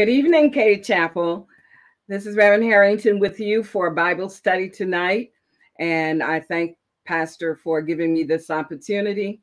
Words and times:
Good 0.00 0.08
evening, 0.08 0.50
Cade 0.50 0.82
Chapel. 0.82 1.46
This 2.08 2.24
is 2.24 2.34
Reverend 2.34 2.64
Harrington 2.64 3.18
with 3.18 3.38
you 3.38 3.62
for 3.62 3.90
Bible 3.90 4.30
study 4.30 4.66
tonight. 4.66 5.30
And 5.78 6.22
I 6.22 6.40
thank 6.40 6.78
Pastor 7.04 7.54
for 7.54 7.82
giving 7.82 8.14
me 8.14 8.22
this 8.22 8.48
opportunity. 8.48 9.42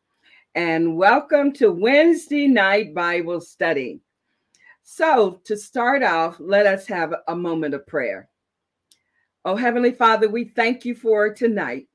And 0.56 0.98
welcome 0.98 1.54
to 1.54 1.72
Wednesday 1.72 2.48
night 2.48 2.96
Bible 2.96 3.40
study. 3.40 4.02
So, 4.82 5.42
to 5.44 5.56
start 5.56 6.02
off, 6.02 6.38
let 6.40 6.66
us 6.66 6.88
have 6.88 7.14
a 7.28 7.36
moment 7.36 7.76
of 7.76 7.86
prayer. 7.86 8.28
Oh, 9.46 9.56
Heavenly 9.56 9.92
Father, 9.92 10.28
we 10.28 10.46
thank 10.46 10.86
you 10.86 10.96
for 10.96 11.32
tonight. 11.32 11.86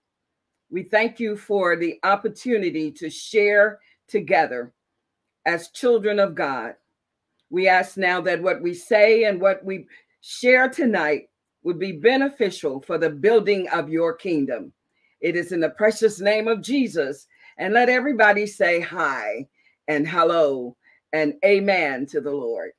We 0.70 0.84
thank 0.84 1.18
you 1.18 1.36
for 1.36 1.74
the 1.74 1.98
opportunity 2.04 2.92
to 2.92 3.10
share 3.10 3.80
together 4.06 4.72
as 5.46 5.70
children 5.70 6.20
of 6.20 6.36
God. 6.36 6.76
We 7.52 7.68
ask 7.68 7.98
now 7.98 8.18
that 8.22 8.42
what 8.42 8.62
we 8.62 8.72
say 8.72 9.24
and 9.24 9.38
what 9.38 9.62
we 9.62 9.86
share 10.22 10.70
tonight 10.70 11.28
would 11.62 11.78
be 11.78 11.92
beneficial 11.92 12.80
for 12.80 12.96
the 12.96 13.10
building 13.10 13.68
of 13.68 13.90
your 13.90 14.14
kingdom. 14.14 14.72
It 15.20 15.36
is 15.36 15.52
in 15.52 15.60
the 15.60 15.68
precious 15.68 16.18
name 16.18 16.48
of 16.48 16.62
Jesus. 16.62 17.26
And 17.58 17.74
let 17.74 17.90
everybody 17.90 18.46
say 18.46 18.80
hi 18.80 19.46
and 19.86 20.08
hello 20.08 20.78
and 21.12 21.34
amen 21.44 22.06
to 22.06 22.22
the 22.22 22.30
Lord. 22.30 22.70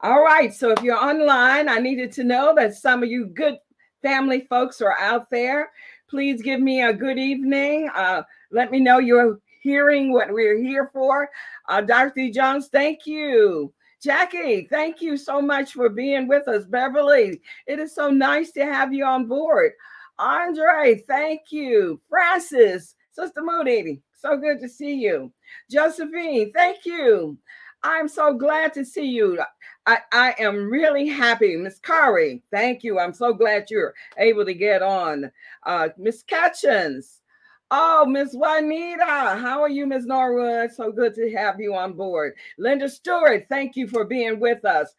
All 0.00 0.22
right. 0.22 0.52
So 0.52 0.70
if 0.70 0.82
you're 0.82 0.96
online, 0.96 1.68
I 1.68 1.78
needed 1.78 2.10
to 2.12 2.24
know 2.24 2.54
that 2.56 2.74
some 2.74 3.02
of 3.02 3.10
you 3.10 3.26
good 3.26 3.58
family 4.02 4.46
folks 4.48 4.80
are 4.80 4.98
out 4.98 5.28
there. 5.28 5.70
Please 6.08 6.40
give 6.40 6.60
me 6.60 6.82
a 6.82 6.92
good 6.92 7.18
evening. 7.18 7.90
Uh, 7.94 8.22
let 8.50 8.70
me 8.70 8.80
know 8.80 8.98
you're 8.98 9.40
hearing 9.64 10.12
what 10.12 10.30
we're 10.30 10.58
here 10.58 10.90
for. 10.92 11.28
Uh, 11.68 11.80
Dorothy 11.80 12.30
Jones, 12.30 12.68
thank 12.68 13.06
you. 13.06 13.72
Jackie, 14.00 14.68
thank 14.70 15.00
you 15.00 15.16
so 15.16 15.40
much 15.40 15.72
for 15.72 15.88
being 15.88 16.28
with 16.28 16.46
us. 16.46 16.66
Beverly, 16.66 17.40
it 17.66 17.78
is 17.78 17.94
so 17.94 18.10
nice 18.10 18.52
to 18.52 18.64
have 18.64 18.92
you 18.92 19.04
on 19.04 19.26
board. 19.26 19.72
Andre, 20.18 21.02
thank 21.08 21.50
you. 21.50 22.00
Francis, 22.10 22.94
Sister 23.10 23.40
Moody, 23.42 24.02
so 24.12 24.36
good 24.36 24.60
to 24.60 24.68
see 24.68 24.94
you. 24.94 25.32
Josephine, 25.70 26.52
thank 26.52 26.84
you. 26.84 27.38
I'm 27.82 28.08
so 28.08 28.34
glad 28.34 28.74
to 28.74 28.84
see 28.84 29.06
you. 29.06 29.40
I, 29.86 29.98
I 30.12 30.34
am 30.38 30.70
really 30.70 31.08
happy. 31.08 31.56
Miss 31.56 31.78
Curry, 31.78 32.42
thank 32.50 32.84
you. 32.84 32.98
I'm 32.98 33.14
so 33.14 33.32
glad 33.32 33.70
you're 33.70 33.94
able 34.18 34.44
to 34.44 34.54
get 34.54 34.82
on. 34.82 35.30
Uh, 35.64 35.88
Miss 35.96 36.22
Catchins, 36.22 37.22
Oh, 37.70 38.06
Miss 38.06 38.34
Juanita, 38.34 39.04
how 39.04 39.62
are 39.62 39.68
you, 39.68 39.86
Miss 39.86 40.04
Norwood? 40.04 40.72
So 40.72 40.92
good 40.92 41.14
to 41.14 41.32
have 41.32 41.58
you 41.58 41.74
on 41.74 41.94
board. 41.94 42.34
Linda 42.58 42.88
Stewart, 42.88 43.46
thank 43.48 43.74
you 43.74 43.88
for 43.88 44.04
being 44.04 44.38
with 44.38 44.64
us. 44.64 44.94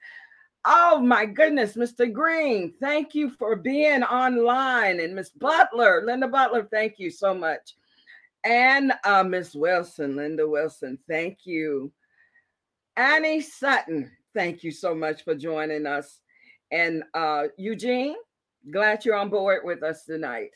Oh 0.65 0.99
my 0.99 1.25
goodness, 1.27 1.75
Mr. 1.75 2.11
Green, 2.11 2.73
thank 2.81 3.13
you 3.13 3.29
for 3.29 3.55
being 3.55 4.03
online. 4.03 4.99
And 4.99 5.15
Miss 5.15 5.29
Butler, 5.29 6.01
Linda 6.03 6.27
Butler, 6.27 6.67
thank 6.71 6.97
you 6.97 7.11
so 7.11 7.35
much. 7.35 7.75
And 8.43 8.93
uh, 9.03 9.23
Miss 9.23 9.53
Wilson, 9.53 10.15
Linda 10.15 10.47
Wilson, 10.47 10.97
thank 11.07 11.45
you. 11.45 11.91
Annie 12.97 13.41
Sutton, 13.41 14.11
thank 14.33 14.63
you 14.63 14.71
so 14.71 14.95
much 14.95 15.23
for 15.23 15.35
joining 15.35 15.85
us. 15.85 16.19
And 16.71 17.03
uh, 17.13 17.45
Eugene, 17.57 18.15
glad 18.71 19.05
you're 19.05 19.15
on 19.15 19.29
board 19.29 19.61
with 19.63 19.83
us 19.83 20.03
tonight. 20.05 20.51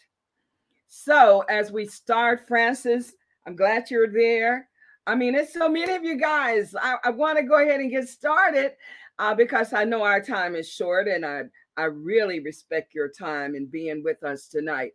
So, 0.92 1.42
as 1.42 1.72
we 1.72 1.86
start, 1.86 2.48
Francis, 2.48 3.14
I'm 3.46 3.56
glad 3.56 3.92
you're 3.92 4.12
there. 4.12 4.68
I 5.06 5.14
mean, 5.14 5.36
it's 5.36 5.54
so 5.54 5.70
many 5.70 5.94
of 5.94 6.04
you 6.04 6.18
guys. 6.18 6.74
I, 6.82 6.96
I 7.04 7.10
want 7.12 7.38
to 7.38 7.44
go 7.44 7.62
ahead 7.62 7.80
and 7.80 7.92
get 7.92 8.10
started 8.10 8.72
uh, 9.20 9.36
because 9.36 9.72
I 9.72 9.84
know 9.84 10.02
our 10.02 10.20
time 10.20 10.56
is 10.56 10.68
short 10.68 11.08
and 11.08 11.24
I, 11.24 11.44
I 11.78 11.84
really 11.84 12.40
respect 12.40 12.96
your 12.96 13.08
time 13.08 13.54
in 13.54 13.68
being 13.68 14.04
with 14.04 14.24
us 14.24 14.48
tonight. 14.48 14.94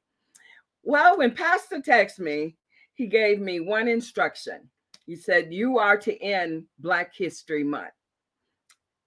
Well, 0.83 1.17
when 1.17 1.33
Pastor 1.33 1.79
texted 1.79 2.19
me, 2.19 2.57
he 2.95 3.07
gave 3.07 3.39
me 3.39 3.61
one 3.61 3.87
instruction. 3.87 4.69
He 5.07 5.15
said, 5.15 5.53
You 5.53 5.79
are 5.79 5.97
to 5.99 6.21
end 6.21 6.65
Black 6.81 7.15
History 7.15 7.63
Month. 7.63 7.95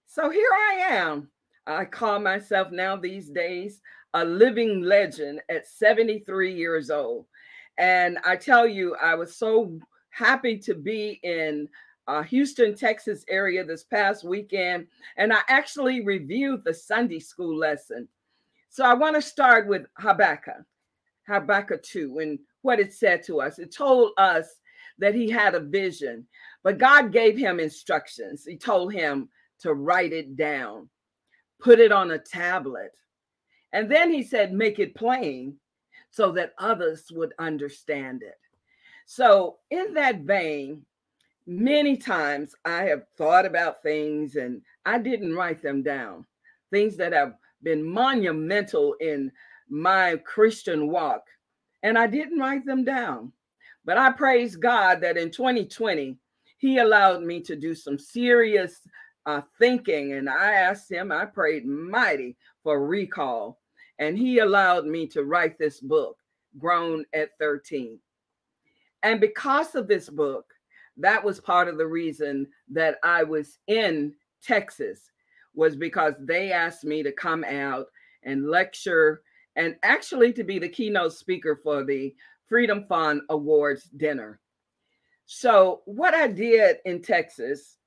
So 0.06 0.30
here 0.30 0.50
I 0.70 0.94
am. 0.94 1.30
I 1.66 1.84
call 1.84 2.18
myself 2.18 2.72
now 2.72 2.96
these 2.96 3.28
days 3.28 3.82
a 4.14 4.24
living 4.24 4.82
legend 4.82 5.40
at 5.48 5.66
73 5.66 6.54
years 6.54 6.90
old. 6.90 7.26
And 7.76 8.18
I 8.24 8.36
tell 8.36 8.66
you, 8.66 8.96
I 8.96 9.14
was 9.14 9.36
so 9.36 9.78
happy 10.10 10.58
to 10.58 10.74
be 10.74 11.20
in 11.22 11.68
uh, 12.08 12.22
Houston, 12.22 12.74
Texas 12.74 13.24
area 13.28 13.64
this 13.64 13.84
past 13.84 14.24
weekend. 14.24 14.86
And 15.16 15.32
I 15.32 15.40
actually 15.48 16.04
reviewed 16.04 16.64
the 16.64 16.74
Sunday 16.74 17.20
school 17.20 17.56
lesson. 17.56 18.08
So 18.70 18.84
I 18.84 18.94
want 18.94 19.14
to 19.16 19.22
start 19.22 19.68
with 19.68 19.86
Habakkuk, 19.98 20.64
Habakkuk 21.26 21.82
2, 21.82 22.18
and 22.18 22.38
what 22.62 22.80
it 22.80 22.92
said 22.92 23.22
to 23.24 23.40
us. 23.40 23.58
It 23.58 23.74
told 23.74 24.12
us 24.18 24.56
that 24.98 25.14
he 25.14 25.30
had 25.30 25.54
a 25.54 25.60
vision, 25.60 26.26
but 26.62 26.78
God 26.78 27.12
gave 27.12 27.36
him 27.36 27.60
instructions. 27.60 28.44
He 28.44 28.56
told 28.56 28.92
him 28.92 29.28
to 29.60 29.74
write 29.74 30.12
it 30.12 30.36
down, 30.36 30.88
put 31.60 31.78
it 31.78 31.92
on 31.92 32.10
a 32.10 32.18
tablet, 32.18 32.92
and 33.72 33.90
then 33.90 34.12
he 34.12 34.22
said, 34.22 34.52
make 34.52 34.78
it 34.78 34.94
plain 34.94 35.56
so 36.10 36.32
that 36.32 36.54
others 36.58 37.10
would 37.12 37.34
understand 37.38 38.22
it. 38.22 38.38
So, 39.06 39.56
in 39.70 39.94
that 39.94 40.20
vein, 40.20 40.84
many 41.46 41.96
times 41.96 42.54
I 42.64 42.84
have 42.84 43.04
thought 43.16 43.46
about 43.46 43.82
things 43.82 44.36
and 44.36 44.60
I 44.84 44.98
didn't 44.98 45.34
write 45.34 45.62
them 45.62 45.82
down, 45.82 46.26
things 46.70 46.96
that 46.98 47.12
have 47.12 47.34
been 47.62 47.82
monumental 47.82 48.94
in 49.00 49.32
my 49.68 50.16
Christian 50.24 50.88
walk, 50.88 51.24
and 51.82 51.98
I 51.98 52.06
didn't 52.06 52.38
write 52.38 52.64
them 52.66 52.84
down. 52.84 53.32
But 53.84 53.98
I 53.98 54.10
praise 54.10 54.56
God 54.56 55.00
that 55.00 55.16
in 55.16 55.30
2020, 55.30 56.16
He 56.58 56.78
allowed 56.78 57.22
me 57.22 57.40
to 57.42 57.56
do 57.56 57.74
some 57.74 57.98
serious 57.98 58.80
uh, 59.24 59.42
thinking, 59.58 60.12
and 60.12 60.28
I 60.28 60.52
asked 60.52 60.90
Him, 60.90 61.12
I 61.12 61.24
prayed 61.24 61.66
mighty 61.66 62.36
for 62.68 62.86
recall. 62.86 63.58
And 63.98 64.18
he 64.18 64.40
allowed 64.40 64.84
me 64.84 65.06
to 65.06 65.24
write 65.24 65.58
this 65.58 65.80
book, 65.80 66.18
Grown 66.58 67.02
at 67.14 67.30
13. 67.40 67.98
And 69.02 69.22
because 69.22 69.74
of 69.74 69.88
this 69.88 70.10
book, 70.10 70.44
that 70.98 71.24
was 71.24 71.40
part 71.40 71.68
of 71.68 71.78
the 71.78 71.86
reason 71.86 72.46
that 72.70 72.96
I 73.02 73.22
was 73.22 73.56
in 73.68 74.12
Texas, 74.42 75.10
was 75.54 75.76
because 75.76 76.12
they 76.20 76.52
asked 76.52 76.84
me 76.84 77.02
to 77.02 77.10
come 77.10 77.42
out 77.42 77.86
and 78.22 78.50
lecture 78.50 79.22
and 79.56 79.74
actually 79.82 80.34
to 80.34 80.44
be 80.44 80.58
the 80.58 80.68
keynote 80.68 81.14
speaker 81.14 81.58
for 81.62 81.84
the 81.84 82.14
Freedom 82.50 82.84
Fund 82.86 83.22
Awards 83.30 83.84
dinner. 83.96 84.40
So, 85.24 85.80
what 85.86 86.12
I 86.12 86.28
did 86.28 86.80
in 86.84 87.00
Texas, 87.00 87.78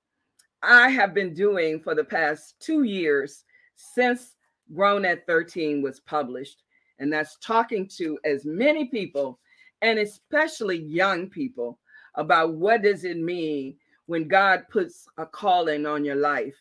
I 0.64 0.90
have 0.90 1.14
been 1.14 1.36
doing 1.36 1.80
for 1.80 1.94
the 1.94 2.04
past 2.04 2.56
two 2.60 2.82
years 2.82 3.44
since 3.76 4.38
Grown 4.74 5.06
at 5.06 5.26
13 5.28 5.82
was 5.82 6.00
published. 6.02 6.64
And 7.00 7.12
that's 7.12 7.38
talking 7.38 7.88
to 7.98 8.18
as 8.26 8.46
many 8.46 8.86
people 8.86 9.40
and 9.82 10.00
especially 10.00 10.78
young 10.78 11.30
people 11.30 11.80
about 12.16 12.54
what 12.54 12.84
does 12.84 13.04
it 13.04 13.18
mean 13.18 13.76
when 14.06 14.28
God 14.28 14.66
puts 14.70 15.08
a 15.18 15.26
calling 15.26 15.86
on 15.86 16.06
your 16.06 16.16
life? 16.16 16.56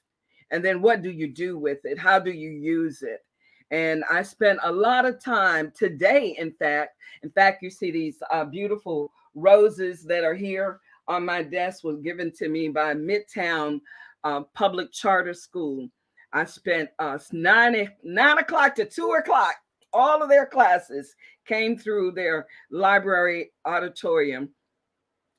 And 0.51 0.65
then 0.65 0.81
what 0.83 1.03
do 1.03 1.11
you 1.11 1.29
do 1.29 1.59
with 1.59 1.79
it? 1.85 1.99
How 1.99 2.19
do 2.19 2.31
you 2.31 2.51
use 2.51 3.03
it? 3.03 3.21
And 3.71 4.03
I 4.11 4.23
spent 4.23 4.59
a 4.65 4.73
lot 4.73 5.07
of 5.07 5.23
time 5.23 5.73
today, 5.77 6.35
in 6.39 6.53
fact. 6.53 6.97
In 7.23 7.31
fact, 7.31 7.63
you 7.63 7.71
see 7.71 7.91
these 7.91 8.21
uh, 8.31 8.45
beautiful 8.45 9.13
roses 9.35 10.03
that 10.05 10.25
are 10.25 10.35
here 10.35 10.81
on 11.07 11.25
my 11.25 11.43
desk 11.43 11.85
was 11.85 12.01
given 12.01 12.33
to 12.33 12.49
me 12.49 12.69
by 12.69 12.95
Midtown 12.95 13.81
uh, 14.25 14.43
Public 14.55 14.93
Charter 14.93 15.35
School. 15.35 15.89
I 16.33 16.45
spent 16.45 16.91
uh, 16.99 17.19
nine, 17.33 17.91
nine 18.03 18.39
o'clock 18.39 18.75
to 18.77 18.85
two 18.85 19.17
o'clock. 19.19 19.55
All 19.93 20.23
of 20.23 20.29
their 20.29 20.47
classes 20.47 21.15
came 21.47 21.77
through 21.77 22.13
their 22.13 22.47
library 22.71 23.51
auditorium. 23.65 24.51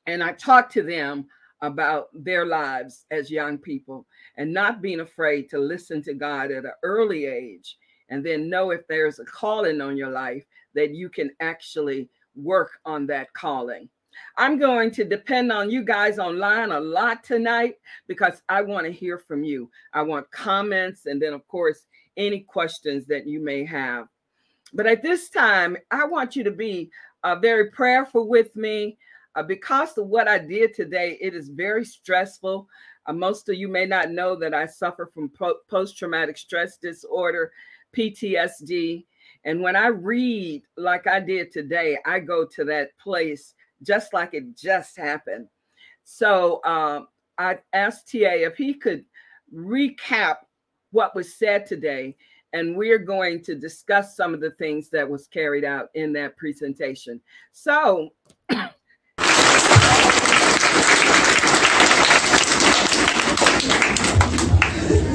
And 0.07 0.23
I 0.23 0.33
talked 0.33 0.73
to 0.73 0.83
them 0.83 1.27
about 1.61 2.07
their 2.13 2.45
lives 2.45 3.05
as 3.11 3.31
young 3.31 3.57
people 3.57 4.05
and 4.37 4.51
not 4.53 4.81
being 4.81 5.01
afraid 5.01 5.49
to 5.49 5.59
listen 5.59 6.01
to 6.03 6.13
God 6.13 6.51
at 6.51 6.65
an 6.65 6.71
early 6.83 7.25
age 7.25 7.77
and 8.09 8.25
then 8.25 8.49
know 8.49 8.71
if 8.71 8.85
there's 8.87 9.19
a 9.19 9.25
calling 9.25 9.79
on 9.79 9.95
your 9.95 10.09
life 10.09 10.43
that 10.75 10.93
you 10.93 11.07
can 11.09 11.31
actually 11.39 12.09
work 12.35 12.71
on 12.85 13.05
that 13.07 13.31
calling. 13.33 13.87
I'm 14.37 14.57
going 14.59 14.91
to 14.91 15.03
depend 15.03 15.51
on 15.51 15.69
you 15.69 15.83
guys 15.83 16.19
online 16.19 16.71
a 16.71 16.79
lot 16.79 17.23
tonight 17.23 17.75
because 18.07 18.41
I 18.49 18.61
want 18.61 18.85
to 18.85 18.91
hear 18.91 19.17
from 19.17 19.43
you. 19.43 19.69
I 19.93 20.01
want 20.01 20.31
comments 20.31 21.05
and 21.05 21.21
then, 21.21 21.33
of 21.33 21.47
course, 21.47 21.85
any 22.17 22.41
questions 22.41 23.05
that 23.07 23.27
you 23.27 23.39
may 23.43 23.65
have. 23.65 24.07
But 24.73 24.87
at 24.87 25.03
this 25.03 25.29
time, 25.29 25.77
I 25.91 26.05
want 26.05 26.35
you 26.35 26.43
to 26.43 26.51
be 26.51 26.91
uh, 27.23 27.35
very 27.35 27.69
prayerful 27.71 28.27
with 28.27 28.55
me. 28.55 28.97
uh, 29.35 29.43
because 29.43 29.97
of 29.97 30.07
what 30.07 30.27
I 30.27 30.37
did 30.39 30.73
today, 30.73 31.17
it 31.21 31.33
is 31.33 31.49
very 31.49 31.85
stressful. 31.85 32.67
Uh, 33.05 33.13
most 33.13 33.49
of 33.49 33.55
you 33.55 33.67
may 33.67 33.85
not 33.85 34.11
know 34.11 34.35
that 34.35 34.53
I 34.53 34.65
suffer 34.65 35.09
from 35.13 35.29
po- 35.29 35.59
post 35.69 35.97
traumatic 35.97 36.37
stress 36.37 36.77
disorder, 36.77 37.51
PTSD. 37.95 39.05
And 39.45 39.61
when 39.61 39.75
I 39.75 39.87
read 39.87 40.63
like 40.77 41.07
I 41.07 41.19
did 41.19 41.51
today, 41.51 41.97
I 42.05 42.19
go 42.19 42.45
to 42.45 42.63
that 42.65 42.97
place 42.97 43.53
just 43.83 44.13
like 44.13 44.33
it 44.33 44.55
just 44.55 44.97
happened. 44.97 45.47
So 46.03 46.61
um, 46.65 47.07
I 47.37 47.59
asked 47.73 48.11
TA 48.11 48.17
if 48.17 48.57
he 48.57 48.73
could 48.73 49.05
recap 49.53 50.37
what 50.91 51.15
was 51.15 51.35
said 51.35 51.65
today 51.65 52.15
and 52.53 52.75
we're 52.75 52.99
going 52.99 53.41
to 53.43 53.55
discuss 53.55 54.15
some 54.15 54.33
of 54.33 54.41
the 54.41 54.51
things 54.51 54.89
that 54.89 55.09
was 55.09 55.27
carried 55.27 55.63
out 55.63 55.89
in 55.93 56.11
that 56.13 56.35
presentation. 56.37 57.21
So 57.53 58.09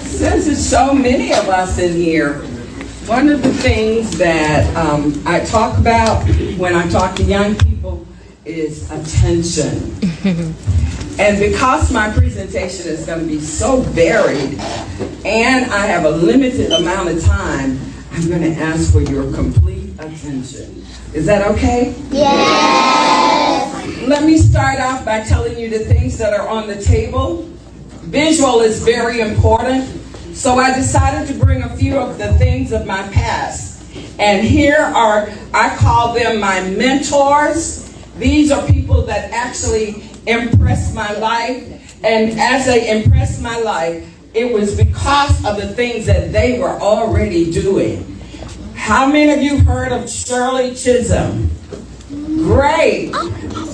since 0.02 0.46
there's 0.46 0.66
so 0.66 0.94
many 0.94 1.32
of 1.34 1.48
us 1.48 1.78
in 1.78 1.92
here, 1.94 2.38
one 3.06 3.28
of 3.28 3.42
the 3.42 3.52
things 3.52 4.16
that 4.18 4.74
um, 4.76 5.22
I 5.26 5.40
talk 5.40 5.78
about 5.78 6.24
when 6.56 6.74
I 6.74 6.88
talk 6.88 7.14
to 7.16 7.22
young 7.22 7.54
people 7.54 7.75
is 8.46 8.88
attention. 8.90 9.92
and 11.18 11.38
because 11.38 11.90
my 11.92 12.12
presentation 12.12 12.86
is 12.86 13.04
going 13.04 13.20
to 13.20 13.26
be 13.26 13.40
so 13.40 13.80
varied 13.80 14.58
and 15.24 15.70
I 15.72 15.86
have 15.86 16.04
a 16.04 16.10
limited 16.10 16.70
amount 16.72 17.08
of 17.08 17.22
time, 17.24 17.78
I'm 18.12 18.28
going 18.28 18.42
to 18.42 18.52
ask 18.52 18.92
for 18.92 19.00
your 19.00 19.32
complete 19.32 19.92
attention. 19.94 20.84
Is 21.12 21.26
that 21.26 21.46
okay? 21.52 21.94
Yes. 22.10 24.06
Let 24.06 24.24
me 24.24 24.38
start 24.38 24.80
off 24.80 25.04
by 25.04 25.22
telling 25.24 25.58
you 25.58 25.68
the 25.68 25.80
things 25.80 26.16
that 26.18 26.32
are 26.32 26.48
on 26.48 26.68
the 26.68 26.80
table. 26.80 27.48
Visual 28.02 28.60
is 28.60 28.82
very 28.82 29.20
important. 29.20 29.84
So 30.34 30.56
I 30.56 30.74
decided 30.74 31.26
to 31.28 31.44
bring 31.44 31.62
a 31.62 31.76
few 31.76 31.98
of 31.98 32.18
the 32.18 32.32
things 32.34 32.72
of 32.72 32.86
my 32.86 33.02
past. 33.08 33.82
And 34.18 34.46
here 34.46 34.78
are, 34.78 35.30
I 35.52 35.74
call 35.76 36.14
them 36.14 36.38
my 36.40 36.60
mentors. 36.70 37.85
These 38.18 38.50
are 38.50 38.66
people 38.66 39.02
that 39.02 39.30
actually 39.32 40.02
impressed 40.26 40.94
my 40.94 41.12
life. 41.18 42.04
And 42.04 42.38
as 42.38 42.66
they 42.66 42.90
impressed 42.90 43.42
my 43.42 43.58
life, 43.60 44.06
it 44.34 44.52
was 44.52 44.76
because 44.76 45.44
of 45.44 45.56
the 45.56 45.68
things 45.74 46.06
that 46.06 46.32
they 46.32 46.58
were 46.58 46.68
already 46.68 47.50
doing. 47.50 48.16
How 48.74 49.06
many 49.06 49.32
of 49.32 49.42
you 49.42 49.58
heard 49.58 49.92
of 49.92 50.08
Shirley 50.08 50.74
Chisholm? 50.74 51.50
Great. 52.08 53.14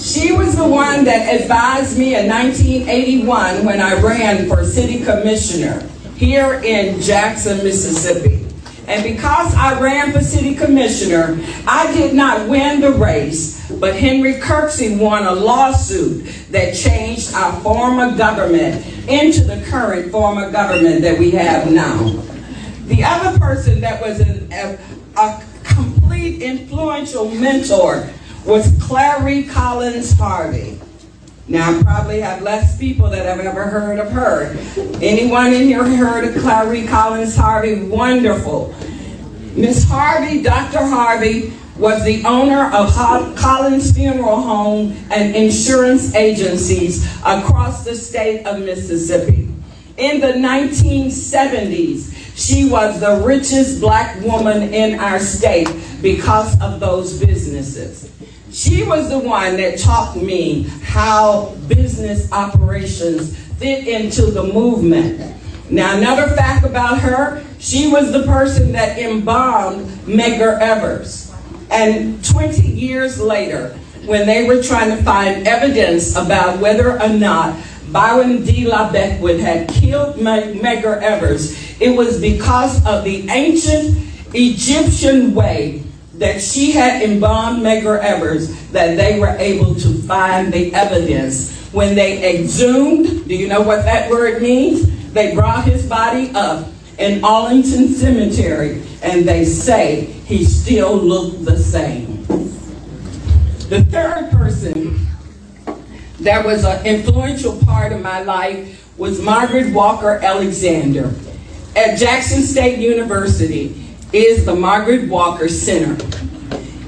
She 0.00 0.32
was 0.32 0.56
the 0.56 0.66
one 0.66 1.04
that 1.04 1.40
advised 1.40 1.99
me 1.99 2.14
in 2.16 2.28
1981 2.28 3.64
when 3.64 3.80
I 3.80 4.00
ran 4.00 4.49
for 4.49 4.64
city 4.64 5.04
commissioner 5.04 5.88
here 6.16 6.54
in 6.64 7.00
Jackson, 7.00 7.58
Mississippi. 7.58 8.41
And 8.89 9.03
because 9.05 9.55
I 9.55 9.79
ran 9.81 10.12
for 10.12 10.21
city 10.21 10.55
commissioner, 10.55 11.39
I 11.67 11.93
did 11.93 12.15
not 12.15 12.49
win 12.49 12.81
the 12.81 12.91
race, 12.93 13.71
but 13.71 13.95
Henry 13.95 14.35
Kirksey 14.35 14.99
won 14.99 15.25
a 15.25 15.33
lawsuit 15.33 16.27
that 16.51 16.75
changed 16.75 17.33
our 17.35 17.61
former 17.61 18.17
government 18.17 18.85
into 19.09 19.45
the 19.45 19.65
current 19.69 20.11
form 20.11 20.39
of 20.39 20.53
government 20.53 21.03
that 21.03 21.19
we 21.19 21.31
have 21.31 21.71
now. 21.71 22.23
The 22.87 23.05
other 23.05 23.39
person 23.39 23.81
that 23.83 24.03
was 24.03 24.21
an, 24.21 24.53
a, 24.53 24.79
a 25.17 25.45
complete 25.62 26.43
influential 26.43 27.31
mentor 27.31 28.09
was 28.45 28.77
Clarie 28.81 29.45
Collins 29.45 30.12
Harvey. 30.12 30.81
Now, 31.49 31.76
I 31.76 31.82
probably 31.82 32.20
have 32.20 32.42
less 32.42 32.78
people 32.78 33.11
that 33.11 33.26
have 33.26 33.40
ever 33.40 33.64
heard 33.64 33.99
of 33.99 34.12
her. 34.12 34.56
Anyone 35.02 35.52
in 35.52 35.62
here 35.62 35.84
heard 35.84 36.25
of 36.25 36.40
Clarie 36.40 36.87
Collins 36.87 37.34
Harvey? 37.34 37.82
Wonderful. 37.82 38.72
Miss 39.54 39.84
Harvey, 39.84 40.40
Dr. 40.40 40.78
Harvey, 40.78 41.52
was 41.76 42.04
the 42.04 42.25
owner 42.25 42.70
of 42.72 42.94
Collins 43.37 43.92
Funeral 43.92 44.40
Home 44.40 44.96
and 45.11 45.34
insurance 45.34 46.14
agencies 46.14 47.04
across 47.25 47.84
the 47.84 47.96
state 47.96 48.46
of 48.46 48.61
Mississippi. 48.61 49.49
In 49.96 50.20
the 50.20 50.28
1970s, 50.28 52.14
she 52.37 52.68
was 52.68 53.00
the 53.00 53.20
richest 53.26 53.80
black 53.80 54.20
woman 54.22 54.72
in 54.72 54.99
our 54.99 55.18
state 55.18 55.68
because 56.00 56.58
of 56.61 56.78
those 56.78 57.18
businesses. 57.18 58.12
She 58.52 58.85
was 58.85 59.09
the 59.09 59.18
one 59.18 59.56
that 59.56 59.78
taught 59.78 60.16
me 60.16 60.64
how 60.82 61.56
business 61.68 62.30
operations 62.32 63.35
fit 63.59 63.88
into 63.88 64.26
the 64.26 64.42
movement. 64.42 65.35
Now, 65.71 65.97
another 65.97 66.28
fact 66.37 66.66
about 66.66 66.99
her, 67.00 67.42
she 67.59 67.88
was 67.88 68.12
the 68.12 68.25
person 68.25 68.73
that 68.73 68.99
embalmed 68.99 69.87
Medgar 70.04 70.61
Evers. 70.61 71.32
And 71.71 72.23
20 72.23 72.62
years 72.62 73.18
later, 73.18 73.71
when 74.04 74.26
they 74.26 74.47
were 74.47 74.62
trying 74.62 74.94
to 74.94 75.02
find 75.02 75.49
evidence 75.49 76.14
about 76.14 76.59
whether 76.59 77.00
or 77.00 77.09
not 77.09 77.59
Byron 77.90 78.44
De 78.44 78.66
La 78.66 78.92
Beckwith 78.92 79.40
had 79.40 79.71
killed 79.71 80.16
Medgar 80.16 81.00
Evers, 81.00 81.56
it 81.80 81.97
was 81.97 82.21
because 82.21 82.85
of 82.85 83.04
the 83.04 83.26
ancient 83.30 83.97
Egyptian 84.35 85.35
way 85.35 85.85
that 86.23 86.41
she 86.41 86.71
had 86.71 87.02
embalmed 87.02 87.64
Medgar 87.64 87.99
Evers 87.99 88.49
that 88.71 88.97
they 88.97 89.19
were 89.19 89.35
able 89.41 89.75
to 89.75 89.88
find 90.02 90.52
the 90.52 90.73
evidence. 90.73 91.50
When 91.73 91.97
they 91.97 92.38
exhumed, 92.38 93.26
do 93.26 93.35
you 93.35 93.49
know 93.49 93.61
what 93.61 93.83
that 93.87 94.09
word 94.09 94.41
means? 94.41 95.12
They 95.12 95.35
brought 95.35 95.64
his 95.64 95.85
body 95.85 96.31
up 96.33 96.69
in 96.97 97.25
Arlington 97.25 97.88
Cemetery 97.88 98.85
and 99.02 99.26
they 99.26 99.45
say 99.45 100.05
he 100.05 100.45
still 100.45 100.95
looked 100.95 101.45
the 101.45 101.59
same. 101.59 102.23
The 103.69 103.85
third 103.91 104.31
person 104.31 105.05
that 106.21 106.47
was 106.47 106.64
an 106.64 106.87
influential 106.87 107.59
part 107.64 107.91
of 107.91 108.00
my 108.00 108.23
life 108.23 108.97
was 108.97 109.21
Margaret 109.21 109.75
Walker 109.75 110.21
Alexander. 110.23 111.12
At 111.75 111.99
Jackson 111.99 112.43
State 112.43 112.79
University, 112.79 113.91
is 114.12 114.45
the 114.45 114.54
Margaret 114.54 115.09
Walker 115.09 115.49
Center. 115.49 115.97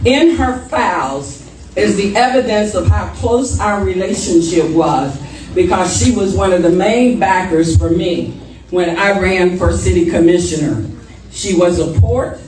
In 0.04 0.36
her 0.36 0.58
files 0.68 1.50
is 1.74 1.96
the 1.96 2.14
evidence 2.16 2.74
of 2.74 2.86
how 2.86 3.08
close 3.14 3.58
our 3.58 3.82
relationship 3.82 4.70
was 4.70 5.18
because 5.54 5.96
she 5.96 6.14
was 6.14 6.36
one 6.36 6.52
of 6.52 6.62
the 6.62 6.70
main 6.70 7.18
backers 7.18 7.76
for 7.78 7.88
me 7.88 8.32
when 8.70 8.98
I 8.98 9.18
ran 9.18 9.56
for 9.56 9.72
city 9.72 10.10
commissioner. 10.10 10.84
She 11.30 11.56
was 11.56 11.78
a 11.78 11.98
port, 11.98 12.40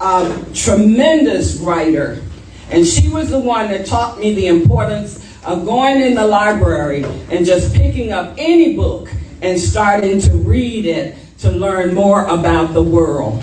a 0.00 0.44
tremendous 0.54 1.56
writer, 1.56 2.22
and 2.70 2.86
she 2.86 3.08
was 3.08 3.30
the 3.30 3.40
one 3.40 3.68
that 3.70 3.86
taught 3.86 4.20
me 4.20 4.34
the 4.34 4.46
importance 4.46 5.16
of 5.44 5.64
going 5.64 6.00
in 6.00 6.14
the 6.14 6.26
library 6.26 7.04
and 7.30 7.44
just 7.44 7.74
picking 7.74 8.12
up 8.12 8.34
any 8.38 8.76
book 8.76 9.08
and 9.42 9.58
starting 9.58 10.20
to 10.20 10.30
read 10.32 10.86
it 10.86 11.16
to 11.38 11.50
learn 11.50 11.94
more 11.94 12.26
about 12.26 12.74
the 12.74 12.82
world. 12.82 13.42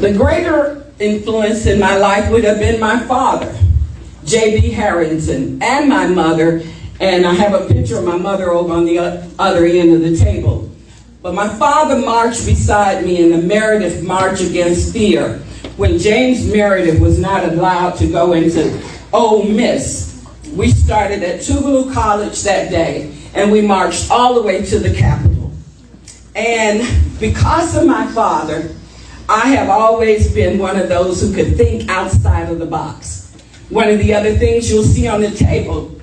The 0.00 0.12
greater 0.12 0.84
influence 0.98 1.66
in 1.66 1.80
my 1.80 1.96
life 1.96 2.30
would 2.30 2.44
have 2.44 2.58
been 2.58 2.80
my 2.80 2.98
father, 3.00 3.56
J.B. 4.24 4.70
Harrington, 4.70 5.62
and 5.62 5.88
my 5.88 6.06
mother. 6.06 6.62
And 7.00 7.26
I 7.26 7.32
have 7.34 7.54
a 7.54 7.66
picture 7.72 7.98
of 7.98 8.04
my 8.04 8.16
mother 8.16 8.50
over 8.50 8.72
on 8.72 8.84
the 8.84 8.98
other 9.38 9.64
end 9.64 9.92
of 9.94 10.00
the 10.00 10.16
table. 10.16 10.70
But 11.22 11.34
my 11.34 11.48
father 11.48 11.98
marched 11.98 12.44
beside 12.44 13.04
me 13.04 13.22
in 13.22 13.30
the 13.30 13.38
Meredith 13.38 14.02
March 14.02 14.40
Against 14.40 14.92
Fear 14.92 15.38
when 15.76 15.98
James 15.98 16.46
Meredith 16.46 17.00
was 17.00 17.18
not 17.18 17.44
allowed 17.44 17.92
to 17.92 18.06
go 18.06 18.34
into 18.34 18.80
Ole 19.12 19.44
Miss. 19.44 20.22
We 20.52 20.70
started 20.70 21.22
at 21.22 21.40
Tougaloo 21.40 21.92
College 21.94 22.42
that 22.42 22.70
day 22.70 23.16
and 23.34 23.50
we 23.50 23.60
marched 23.60 24.10
all 24.10 24.34
the 24.34 24.42
way 24.42 24.64
to 24.66 24.78
the 24.78 24.94
Capitol. 24.94 25.50
And 26.34 26.86
because 27.18 27.76
of 27.76 27.86
my 27.86 28.06
father, 28.12 28.74
I 29.28 29.48
have 29.48 29.68
always 29.70 30.32
been 30.34 30.58
one 30.58 30.78
of 30.78 30.90
those 30.90 31.22
who 31.22 31.34
could 31.34 31.56
think 31.56 31.88
outside 31.88 32.50
of 32.50 32.58
the 32.58 32.66
box. 32.66 33.34
One 33.70 33.88
of 33.88 33.98
the 33.98 34.12
other 34.12 34.36
things 34.36 34.70
you'll 34.70 34.84
see 34.84 35.08
on 35.08 35.22
the 35.22 35.30
table 35.30 35.98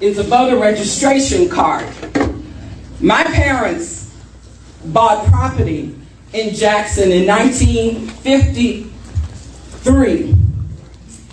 is 0.00 0.18
a 0.18 0.24
voter 0.24 0.56
registration 0.56 1.48
card. 1.48 1.88
My 3.00 3.22
parents 3.22 4.12
bought 4.86 5.24
property 5.26 5.96
in 6.32 6.52
Jackson 6.54 7.12
in 7.12 7.28
1953. 7.28 10.20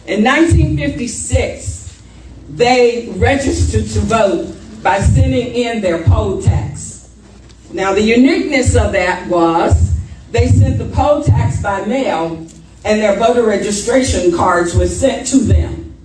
In 0.08 0.24
1956, 0.24 2.02
they 2.50 3.12
registered 3.18 3.88
to 3.88 4.00
vote 4.02 4.56
by 4.84 5.00
sending 5.00 5.56
in 5.56 5.82
their 5.82 6.04
poll 6.04 6.40
tax. 6.40 7.10
Now, 7.74 7.94
the 7.94 8.02
uniqueness 8.02 8.76
of 8.76 8.92
that 8.92 9.28
was 9.28 9.91
they 10.32 10.48
sent 10.48 10.78
the 10.78 10.90
poll 10.96 11.24
tax 11.24 11.62
by 11.62 11.86
mail, 11.86 12.48
and 12.84 13.02
their 13.02 13.18
voter 13.18 13.44
registration 13.44 14.36
cards 14.36 14.74
were 14.74 14.88
sent 14.88 15.28
to 15.28 15.38
them. 15.38 15.96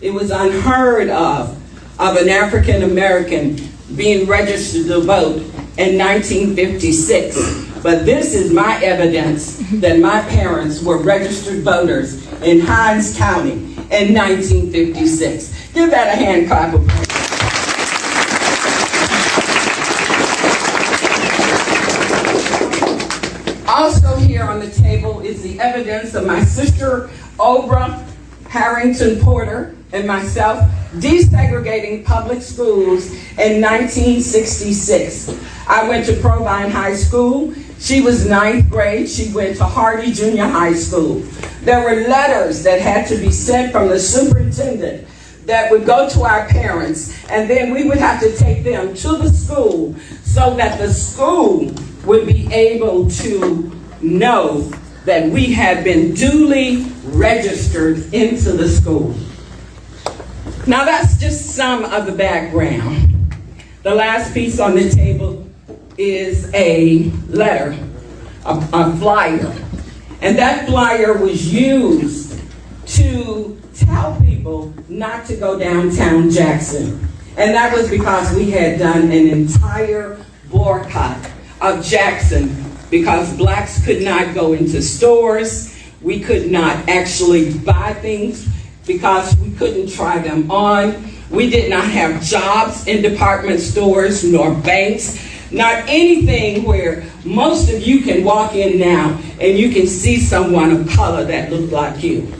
It 0.00 0.10
was 0.10 0.30
unheard 0.30 1.10
of 1.10 1.60
of 1.98 2.16
an 2.16 2.28
African 2.28 2.82
American 2.82 3.56
being 3.94 4.26
registered 4.26 4.86
to 4.86 5.00
vote 5.00 5.36
in 5.76 5.98
1956. 5.98 7.82
But 7.82 8.06
this 8.06 8.34
is 8.34 8.52
my 8.52 8.82
evidence 8.82 9.58
that 9.80 10.00
my 10.00 10.22
parents 10.22 10.82
were 10.82 10.98
registered 10.98 11.62
voters 11.62 12.26
in 12.42 12.60
Hinds 12.60 13.16
County 13.16 13.52
in 13.52 14.14
1956. 14.14 15.72
Give 15.72 15.90
that 15.90 16.14
a 16.14 16.16
hand 16.16 16.48
clap 16.48 16.74
of 16.74 16.84
Also 23.66 24.16
here 24.16 24.44
on 24.44 24.60
the 24.60 24.70
table 24.70 25.20
is 25.20 25.43
evidence 25.60 26.14
of 26.14 26.26
my 26.26 26.42
sister, 26.44 27.10
Obra 27.38 28.04
Harrington 28.48 29.20
Porter, 29.20 29.74
and 29.92 30.06
myself 30.06 30.58
desegregating 30.94 32.04
public 32.04 32.40
schools 32.40 33.10
in 33.38 33.60
1966. 33.60 35.36
I 35.66 35.88
went 35.88 36.06
to 36.06 36.14
Provine 36.20 36.70
High 36.70 36.94
School. 36.94 37.52
She 37.78 38.00
was 38.00 38.28
ninth 38.28 38.70
grade. 38.70 39.08
She 39.08 39.32
went 39.32 39.56
to 39.56 39.64
Hardy 39.64 40.12
Junior 40.12 40.46
High 40.46 40.74
School. 40.74 41.20
There 41.62 41.82
were 41.82 42.08
letters 42.08 42.62
that 42.62 42.80
had 42.80 43.06
to 43.08 43.16
be 43.16 43.30
sent 43.30 43.72
from 43.72 43.88
the 43.88 43.98
superintendent 43.98 45.08
that 45.46 45.70
would 45.70 45.84
go 45.84 46.08
to 46.08 46.22
our 46.22 46.46
parents, 46.48 47.12
and 47.28 47.50
then 47.50 47.72
we 47.72 47.84
would 47.84 47.98
have 47.98 48.20
to 48.20 48.34
take 48.36 48.64
them 48.64 48.94
to 48.94 49.16
the 49.16 49.28
school 49.28 49.94
so 50.22 50.54
that 50.56 50.78
the 50.78 50.92
school 50.92 51.72
would 52.04 52.26
be 52.26 52.52
able 52.52 53.10
to 53.10 53.70
know 54.00 54.70
that 55.04 55.30
we 55.30 55.52
had 55.52 55.84
been 55.84 56.14
duly 56.14 56.86
registered 57.04 58.12
into 58.14 58.52
the 58.52 58.68
school. 58.68 59.14
Now, 60.66 60.84
that's 60.84 61.18
just 61.18 61.54
some 61.54 61.84
of 61.84 62.06
the 62.06 62.12
background. 62.12 63.10
The 63.82 63.94
last 63.94 64.32
piece 64.32 64.58
on 64.58 64.74
the 64.74 64.88
table 64.88 65.46
is 65.98 66.50
a 66.54 67.10
letter, 67.28 67.78
a, 68.46 68.68
a 68.72 68.96
flyer. 68.96 69.54
And 70.22 70.38
that 70.38 70.66
flyer 70.66 71.18
was 71.18 71.52
used 71.52 72.40
to 72.86 73.60
tell 73.74 74.18
people 74.20 74.72
not 74.88 75.26
to 75.26 75.36
go 75.36 75.58
downtown 75.58 76.30
Jackson. 76.30 77.06
And 77.36 77.54
that 77.54 77.76
was 77.76 77.90
because 77.90 78.34
we 78.34 78.50
had 78.50 78.78
done 78.78 79.02
an 79.02 79.26
entire 79.28 80.24
boycott 80.50 81.18
of 81.60 81.84
Jackson 81.84 82.63
because 82.94 83.36
blacks 83.36 83.84
could 83.84 84.02
not 84.02 84.32
go 84.36 84.52
into 84.52 84.80
stores. 84.80 85.76
We 86.00 86.20
could 86.20 86.48
not 86.48 86.88
actually 86.88 87.52
buy 87.58 87.92
things 87.94 88.46
because 88.86 89.36
we 89.38 89.50
couldn't 89.50 89.90
try 89.90 90.20
them 90.20 90.48
on. 90.48 91.10
We 91.28 91.50
did 91.50 91.68
not 91.68 91.86
have 91.86 92.22
jobs 92.22 92.86
in 92.86 93.02
department 93.02 93.58
stores 93.58 94.22
nor 94.22 94.54
banks, 94.54 95.18
not 95.50 95.88
anything 95.88 96.62
where 96.62 97.04
most 97.24 97.68
of 97.68 97.82
you 97.82 98.02
can 98.02 98.22
walk 98.22 98.54
in 98.54 98.78
now 98.78 99.20
and 99.40 99.58
you 99.58 99.72
can 99.72 99.88
see 99.88 100.20
someone 100.20 100.70
of 100.70 100.88
color 100.90 101.24
that 101.24 101.50
looked 101.50 101.72
like 101.72 102.00
you. 102.00 102.32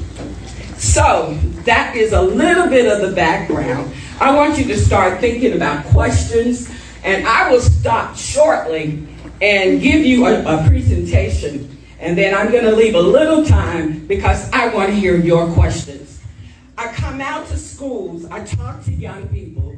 So 0.76 1.36
that 1.64 1.96
is 1.96 2.12
a 2.12 2.22
little 2.22 2.68
bit 2.68 2.86
of 2.86 3.00
the 3.00 3.12
background. 3.12 3.92
I 4.20 4.32
want 4.32 4.56
you 4.56 4.64
to 4.66 4.78
start 4.78 5.18
thinking 5.18 5.54
about 5.54 5.84
questions, 5.86 6.70
and 7.02 7.26
I 7.26 7.50
will 7.50 7.60
stop 7.60 8.14
shortly 8.14 9.04
and 9.44 9.82
give 9.82 10.06
you 10.06 10.26
a, 10.26 10.40
a 10.40 10.66
presentation. 10.66 11.76
And 12.00 12.16
then 12.16 12.34
I'm 12.34 12.50
going 12.50 12.64
to 12.64 12.74
leave 12.74 12.94
a 12.94 13.00
little 13.00 13.44
time 13.44 14.06
because 14.06 14.50
I 14.52 14.68
want 14.74 14.88
to 14.88 14.94
hear 14.94 15.16
your 15.16 15.52
questions. 15.52 16.22
I 16.78 16.88
come 16.88 17.20
out 17.20 17.46
to 17.48 17.58
schools, 17.58 18.24
I 18.24 18.42
talk 18.42 18.82
to 18.84 18.92
young 18.92 19.28
people. 19.28 19.76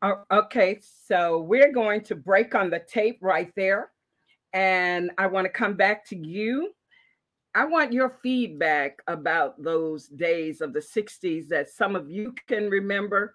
Oh, 0.00 0.22
okay, 0.32 0.80
so 1.06 1.40
we're 1.40 1.72
going 1.72 2.00
to 2.04 2.14
break 2.14 2.54
on 2.54 2.70
the 2.70 2.78
tape 2.78 3.18
right 3.20 3.52
there. 3.56 3.90
And 4.54 5.10
I 5.18 5.26
want 5.26 5.44
to 5.44 5.50
come 5.50 5.74
back 5.74 6.06
to 6.08 6.16
you. 6.16 6.70
I 7.54 7.66
want 7.66 7.92
your 7.92 8.16
feedback 8.22 9.00
about 9.06 9.62
those 9.62 10.08
days 10.08 10.62
of 10.62 10.72
the 10.72 10.80
60s 10.80 11.48
that 11.48 11.68
some 11.68 11.94
of 11.94 12.10
you 12.10 12.34
can 12.46 12.70
remember 12.70 13.34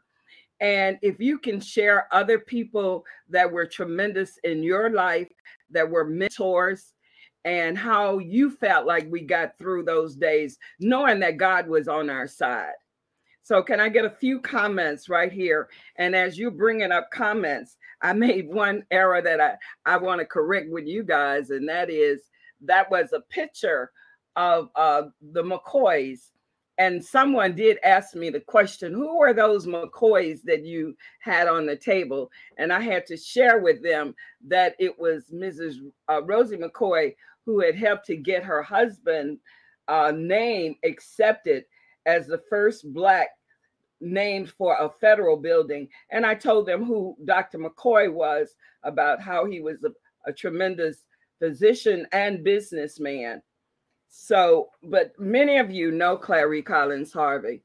and 0.60 0.98
if 1.02 1.20
you 1.20 1.38
can 1.38 1.60
share 1.60 2.08
other 2.12 2.40
people 2.40 3.04
that 3.30 3.52
were 3.52 3.66
tremendous 3.66 4.38
in 4.44 4.64
your 4.64 4.90
life, 4.90 5.32
that 5.72 5.90
were 5.90 6.06
mentors, 6.06 6.94
and 7.46 7.78
how 7.78 8.20
you 8.20 8.50
felt 8.50 8.86
like 8.86 9.12
we 9.12 9.22
got 9.22 9.58
through 9.58 9.84
those 9.84 10.16
days, 10.16 10.58
knowing 10.80 11.20
that 11.20 11.38
God 11.38 11.68
was 11.68 11.88
on 11.88 12.10
our 12.10 12.28
side. 12.28 12.72
So, 13.42 13.62
can 13.62 13.82
I 13.82 13.90
get 13.90 14.06
a 14.06 14.10
few 14.10 14.40
comments 14.40 15.10
right 15.10 15.32
here? 15.32 15.68
And 15.98 16.16
as 16.16 16.38
you're 16.38 16.52
bringing 16.52 16.94
up 16.94 17.10
comments, 17.12 17.78
I 18.02 18.14
made 18.14 18.48
one 18.48 18.86
error 18.92 19.22
that 19.22 19.42
I, 19.42 19.56
I 19.86 19.98
want 19.98 20.20
to 20.20 20.26
correct 20.26 20.70
with 20.70 20.88
you 20.88 21.04
guys, 21.04 21.50
and 21.50 21.68
that 21.68 21.90
is 21.90 22.22
that 22.62 22.90
was 22.90 23.12
a 23.12 23.20
picture 23.20 23.92
of 24.36 24.70
uh, 24.76 25.04
the 25.34 25.44
McCoys 25.44 26.30
and 26.78 27.04
someone 27.04 27.56
did 27.56 27.78
ask 27.84 28.16
me 28.16 28.30
the 28.30 28.40
question 28.40 28.94
who 28.94 29.22
are 29.22 29.34
those 29.34 29.68
mccoys 29.68 30.42
that 30.44 30.66
you 30.66 30.96
had 31.20 31.48
on 31.48 31.66
the 31.66 31.76
table? 31.76 32.32
And 32.58 32.72
i 32.74 32.80
had 32.80 33.06
to 33.08 33.18
share 33.18 33.60
with 33.60 33.84
them 33.84 34.16
that 34.48 34.76
it 34.80 34.98
was 34.98 35.26
mrs 35.34 35.78
uh, 36.10 36.24
rosie 36.24 36.58
mccoy 36.58 37.14
who 37.46 37.60
had 37.60 37.76
helped 37.76 38.06
to 38.08 38.16
get 38.16 38.44
her 38.44 38.64
husband 38.64 39.40
uh, 39.88 40.12
name 40.16 40.76
accepted 40.84 41.66
as 42.06 42.28
the 42.28 42.42
first 42.50 42.92
black 42.94 43.30
named 44.00 44.50
for 44.50 44.76
a 44.76 44.90
federal 44.90 45.38
building. 45.38 45.88
And 46.12 46.26
i 46.26 46.36
told 46.36 46.66
them 46.66 46.84
who 46.84 47.16
dr 47.26 47.58
mccoy 47.58 48.12
was 48.12 48.56
about 48.84 49.22
how 49.22 49.46
he 49.46 49.62
was 49.62 49.84
a, 49.84 49.92
a 50.30 50.34
tremendous 50.34 51.06
physician 51.40 52.08
and 52.12 52.44
businessman 52.44 53.42
so, 54.16 54.70
but 54.84 55.20
many 55.20 55.58
of 55.58 55.72
you 55.72 55.90
know 55.90 56.16
Clarie 56.16 56.62
Collins 56.62 57.12
Harvey. 57.12 57.64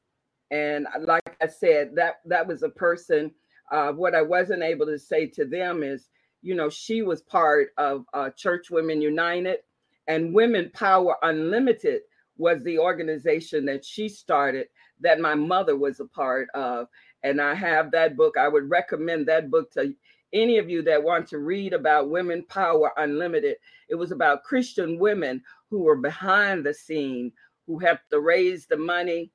And 0.49 0.87
like 1.01 1.37
I 1.39 1.45
said, 1.45 1.91
that 1.95 2.21
that 2.25 2.47
was 2.47 2.63
a 2.63 2.69
person. 2.69 3.31
Uh, 3.71 3.91
what 3.91 4.15
I 4.15 4.23
wasn't 4.23 4.63
able 4.63 4.87
to 4.87 4.97
say 4.97 5.27
to 5.27 5.45
them 5.45 5.83
is, 5.83 6.09
you 6.41 6.55
know, 6.55 6.67
she 6.67 7.03
was 7.03 7.21
part 7.21 7.69
of 7.77 8.03
uh, 8.15 8.31
Church 8.31 8.71
Women 8.71 8.99
United 8.99 9.59
and 10.07 10.33
Women 10.33 10.71
Power 10.73 11.17
Unlimited 11.21 12.01
was 12.37 12.63
the 12.63 12.79
organization 12.79 13.63
that 13.65 13.85
she 13.85 14.09
started 14.09 14.69
that 15.01 15.19
my 15.19 15.35
mother 15.35 15.77
was 15.77 15.99
a 15.99 16.05
part 16.05 16.47
of. 16.55 16.87
And 17.21 17.39
I 17.39 17.53
have 17.53 17.91
that 17.91 18.17
book. 18.17 18.37
I 18.39 18.47
would 18.47 18.71
recommend 18.71 19.27
that 19.27 19.51
book 19.51 19.69
to 19.73 19.93
any 20.33 20.57
of 20.57 20.69
you 20.69 20.81
that 20.83 21.03
want 21.03 21.27
to 21.27 21.39
read 21.39 21.73
about 21.73 22.09
Women 22.09 22.43
Power 22.47 22.91
Unlimited. 22.97 23.57
It 23.89 23.95
was 23.95 24.11
about 24.11 24.43
Christian 24.43 24.99
women 24.99 25.41
who 25.69 25.79
were 25.79 25.97
behind 25.97 26.65
the 26.65 26.73
scene, 26.73 27.31
who 27.67 27.79
helped 27.79 28.09
to 28.11 28.19
raise 28.19 28.65
the 28.65 28.77
money, 28.77 29.31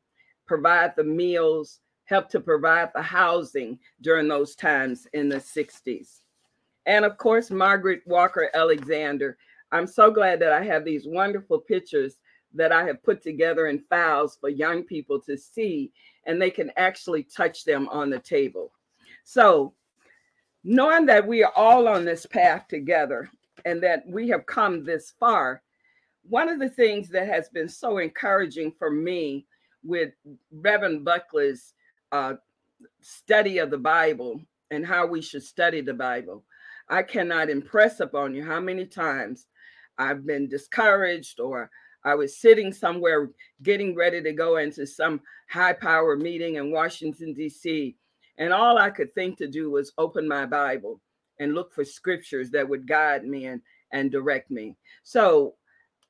provide 0.46 0.94
the 0.96 1.04
meals, 1.04 1.80
helped 2.04 2.30
to 2.32 2.40
provide 2.40 2.90
the 2.94 3.02
housing 3.02 3.78
during 4.00 4.28
those 4.28 4.54
times 4.54 5.06
in 5.12 5.28
the 5.28 5.36
60s. 5.36 6.20
And 6.86 7.04
of 7.04 7.16
course, 7.16 7.50
Margaret 7.50 8.02
Walker 8.06 8.50
Alexander. 8.54 9.38
I'm 9.72 9.86
so 9.86 10.10
glad 10.10 10.40
that 10.40 10.52
I 10.52 10.62
have 10.64 10.84
these 10.84 11.06
wonderful 11.06 11.58
pictures 11.58 12.18
that 12.54 12.72
I 12.72 12.84
have 12.84 13.02
put 13.02 13.22
together 13.22 13.66
in 13.66 13.80
files 13.90 14.36
for 14.40 14.48
young 14.48 14.84
people 14.84 15.20
to 15.22 15.36
see, 15.36 15.92
and 16.26 16.40
they 16.40 16.50
can 16.50 16.70
actually 16.76 17.24
touch 17.24 17.64
them 17.64 17.88
on 17.88 18.10
the 18.10 18.20
table. 18.20 18.70
So, 19.24 19.74
knowing 20.64 21.06
that 21.06 21.26
we 21.26 21.44
are 21.44 21.52
all 21.54 21.86
on 21.86 22.04
this 22.04 22.24
path 22.26 22.66
together 22.68 23.30
and 23.66 23.82
that 23.82 24.06
we 24.06 24.28
have 24.28 24.46
come 24.46 24.82
this 24.82 25.12
far, 25.20 25.62
one 26.28 26.48
of 26.48 26.58
the 26.58 26.68
things 26.68 27.08
that 27.10 27.28
has 27.28 27.48
been 27.50 27.68
so 27.68 27.98
encouraging 27.98 28.72
for 28.72 28.90
me 28.90 29.46
with 29.84 30.12
Reverend 30.50 31.04
Buckley's 31.04 31.74
uh, 32.12 32.34
study 33.02 33.58
of 33.58 33.70
the 33.70 33.78
Bible 33.78 34.40
and 34.70 34.86
how 34.86 35.06
we 35.06 35.20
should 35.20 35.42
study 35.42 35.82
the 35.82 35.94
Bible, 35.94 36.42
I 36.88 37.02
cannot 37.02 37.50
impress 37.50 38.00
upon 38.00 38.34
you 38.34 38.44
how 38.44 38.60
many 38.60 38.86
times 38.86 39.46
I've 39.98 40.26
been 40.26 40.48
discouraged 40.48 41.40
or 41.40 41.70
I 42.04 42.14
was 42.14 42.38
sitting 42.38 42.72
somewhere 42.72 43.30
getting 43.62 43.94
ready 43.94 44.22
to 44.22 44.32
go 44.32 44.56
into 44.56 44.86
some 44.86 45.20
high 45.48 45.72
power 45.72 46.16
meeting 46.16 46.56
in 46.56 46.70
Washington, 46.70 47.32
D.C. 47.32 47.96
And 48.38 48.52
all 48.52 48.78
I 48.78 48.90
could 48.90 49.14
think 49.14 49.38
to 49.38 49.46
do 49.46 49.70
was 49.70 49.92
open 49.98 50.26
my 50.26 50.46
Bible 50.46 51.00
and 51.38 51.54
look 51.54 51.72
for 51.72 51.84
scriptures 51.84 52.50
that 52.50 52.68
would 52.68 52.86
guide 52.86 53.24
me 53.24 53.46
and, 53.46 53.60
and 53.92 54.10
direct 54.10 54.50
me. 54.50 54.76
So 55.02 55.54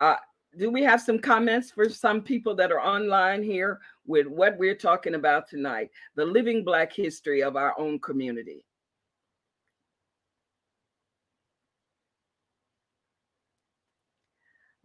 uh, 0.01 0.17
do 0.59 0.71
we 0.71 0.83
have 0.83 1.01
some 1.01 1.19
comments 1.19 1.71
for 1.71 1.89
some 1.89 2.23
people 2.23 2.55
that 2.57 2.73
are 2.73 2.81
online 2.81 3.43
here 3.43 3.81
with 4.07 4.27
what 4.27 4.57
we're 4.59 4.75
talking 4.75 5.15
about 5.15 5.49
tonight 5.49 5.91
the 6.15 6.25
living 6.25 6.65
Black 6.65 6.93
history 6.93 7.43
of 7.43 7.57
our 7.57 7.79
own 7.79 7.99
community? 7.99 8.65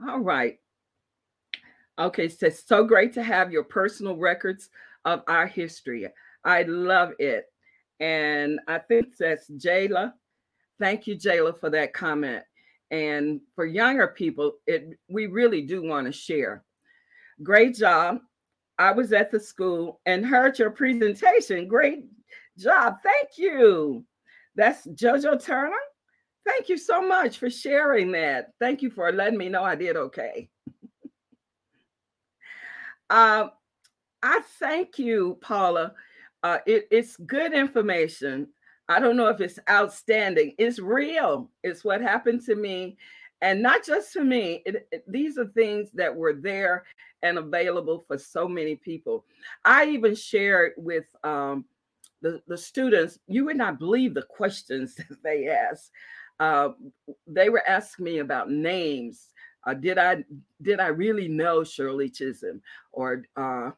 All 0.07 0.19
right. 0.19 0.59
Okay, 1.97 2.29
so 2.29 2.49
so 2.49 2.85
great 2.85 3.13
to 3.13 3.23
have 3.23 3.51
your 3.51 3.63
personal 3.63 4.15
records 4.15 4.69
of 5.03 5.21
our 5.27 5.47
history. 5.47 6.07
I 6.49 6.63
love 6.63 7.11
it. 7.19 7.45
And 7.99 8.59
I 8.67 8.79
think 8.79 9.15
that's 9.17 9.51
Jayla. 9.51 10.13
Thank 10.79 11.05
you, 11.05 11.15
Jayla, 11.15 11.59
for 11.59 11.69
that 11.69 11.93
comment. 11.93 12.43
And 12.89 13.39
for 13.53 13.67
younger 13.67 14.07
people, 14.07 14.53
it 14.65 14.97
we 15.09 15.27
really 15.27 15.61
do 15.61 15.83
want 15.83 16.07
to 16.07 16.11
share. 16.11 16.63
Great 17.43 17.75
job. 17.75 18.17
I 18.79 18.91
was 18.91 19.13
at 19.13 19.29
the 19.29 19.39
school 19.39 20.01
and 20.07 20.25
heard 20.25 20.57
your 20.57 20.71
presentation. 20.71 21.67
Great 21.67 22.05
job. 22.57 22.95
Thank 23.03 23.37
you. 23.37 24.03
That's 24.55 24.87
Jojo 24.87 25.43
Turner. 25.43 25.75
Thank 26.47 26.67
you 26.67 26.79
so 26.79 26.99
much 27.07 27.37
for 27.37 27.51
sharing 27.51 28.11
that. 28.13 28.53
Thank 28.59 28.81
you 28.81 28.89
for 28.89 29.11
letting 29.11 29.37
me 29.37 29.49
know 29.49 29.63
I 29.63 29.75
did 29.75 29.97
okay. 29.97 30.49
um, 33.11 33.51
I 34.23 34.41
thank 34.59 34.97
you, 34.97 35.37
Paula. 35.41 35.93
Uh, 36.43 36.59
it, 36.65 36.87
it's 36.91 37.17
good 37.17 37.53
information. 37.53 38.47
I 38.87 38.99
don't 38.99 39.17
know 39.17 39.27
if 39.27 39.41
it's 39.41 39.59
outstanding. 39.69 40.55
It's 40.57 40.79
real. 40.79 41.49
It's 41.63 41.83
what 41.83 42.01
happened 42.01 42.41
to 42.45 42.55
me. 42.55 42.97
And 43.41 43.61
not 43.61 43.85
just 43.85 44.13
to 44.13 44.23
me, 44.23 44.61
it, 44.65 44.87
it, 44.91 45.03
these 45.07 45.37
are 45.37 45.47
things 45.47 45.91
that 45.93 46.13
were 46.13 46.33
there 46.33 46.85
and 47.21 47.37
available 47.37 47.99
for 47.99 48.17
so 48.17 48.47
many 48.47 48.75
people. 48.75 49.25
I 49.63 49.85
even 49.85 50.15
shared 50.15 50.73
with 50.77 51.05
um, 51.23 51.65
the, 52.21 52.41
the 52.47 52.57
students, 52.57 53.19
you 53.27 53.45
would 53.45 53.57
not 53.57 53.79
believe 53.79 54.13
the 54.13 54.23
questions 54.23 54.95
that 55.09 55.23
they 55.23 55.47
asked. 55.47 55.91
Uh, 56.39 56.69
they 57.27 57.49
were 57.49 57.67
asking 57.67 58.05
me 58.05 58.19
about 58.19 58.49
names. 58.49 59.27
Uh, 59.67 59.73
did 59.73 59.97
I 59.97 60.23
did 60.61 60.79
I 60.79 60.87
really 60.87 61.27
know 61.27 61.65
Shirley 61.65 62.09
Chisholm? 62.09 62.61
Or 62.93 63.23
uh, 63.35 63.71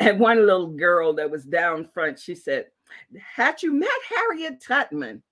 and 0.00 0.20
one 0.20 0.46
little 0.46 0.68
girl 0.68 1.12
that 1.14 1.30
was 1.30 1.44
down 1.44 1.84
front, 1.84 2.18
she 2.18 2.34
said, 2.34 2.66
"Had 3.20 3.62
you 3.62 3.72
met 3.72 3.90
Harriet 4.08 4.62
Tubman?" 4.62 5.22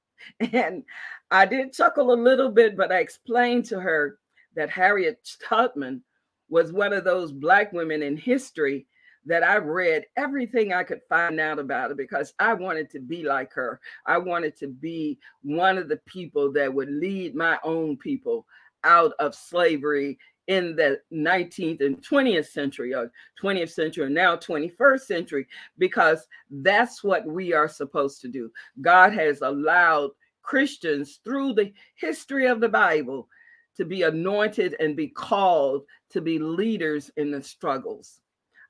And 0.53 0.85
I 1.31 1.47
did 1.47 1.73
chuckle 1.73 2.13
a 2.13 2.15
little 2.15 2.51
bit, 2.51 2.77
but 2.77 2.91
I 2.91 2.99
explained 2.99 3.67
to 3.67 3.81
her 3.81 4.19
that 4.55 4.71
Harriet 4.71 5.29
Tubman 5.47 6.03
was 6.49 6.73
one 6.73 6.93
of 6.93 7.05
those 7.05 7.33
black 7.33 7.73
women 7.73 8.03
in 8.03 8.17
history 8.17 8.87
that 9.27 9.43
I 9.43 9.57
read 9.57 10.07
everything 10.17 10.73
I 10.73 10.85
could 10.85 11.01
find 11.09 11.41
out 11.41 11.59
about 11.59 11.91
her 11.91 11.97
because 11.97 12.33
I 12.39 12.55
wanted 12.55 12.89
to 12.91 13.01
be 13.01 13.25
like 13.25 13.53
her. 13.55 13.81
I 14.07 14.19
wanted 14.19 14.57
to 14.59 14.69
be 14.69 15.19
one 15.43 15.79
of 15.79 15.89
the 15.89 16.01
people 16.07 16.53
that 16.53 16.73
would 16.73 16.89
lead 16.89 17.35
my 17.35 17.59
own 17.65 17.97
people 17.97 18.47
out 18.85 19.13
of 19.19 19.35
slavery 19.35 20.19
in 20.47 20.77
the 20.77 21.01
19th 21.13 21.81
and 21.81 22.03
20th 22.03 22.47
century 22.47 22.95
or 22.95 23.11
20th 23.43 23.71
century 23.71 24.07
and 24.07 24.15
now 24.15 24.37
21st 24.37 25.01
century 25.01 25.47
because 25.79 26.27
that's 26.51 27.03
what 27.03 27.27
we 27.27 27.53
are 27.53 27.69
supposed 27.69 28.21
to 28.21 28.29
do. 28.29 28.51
God 28.81 29.13
has 29.13 29.43
allowed 29.43 30.11
Christians 30.43 31.21
through 31.25 31.55
the 31.55 31.73
history 31.97 32.47
of 32.47 32.61
the 32.61 32.69
Bible 32.69 33.29
to 33.77 33.85
be 33.85 34.03
anointed 34.03 34.77
and 34.81 34.97
be 34.97 35.09
called 35.09 35.85
to 36.11 36.21
be 36.21 36.39
leaders 36.39 37.11
in 37.17 37.31
the 37.31 37.43
struggles. 37.43 38.21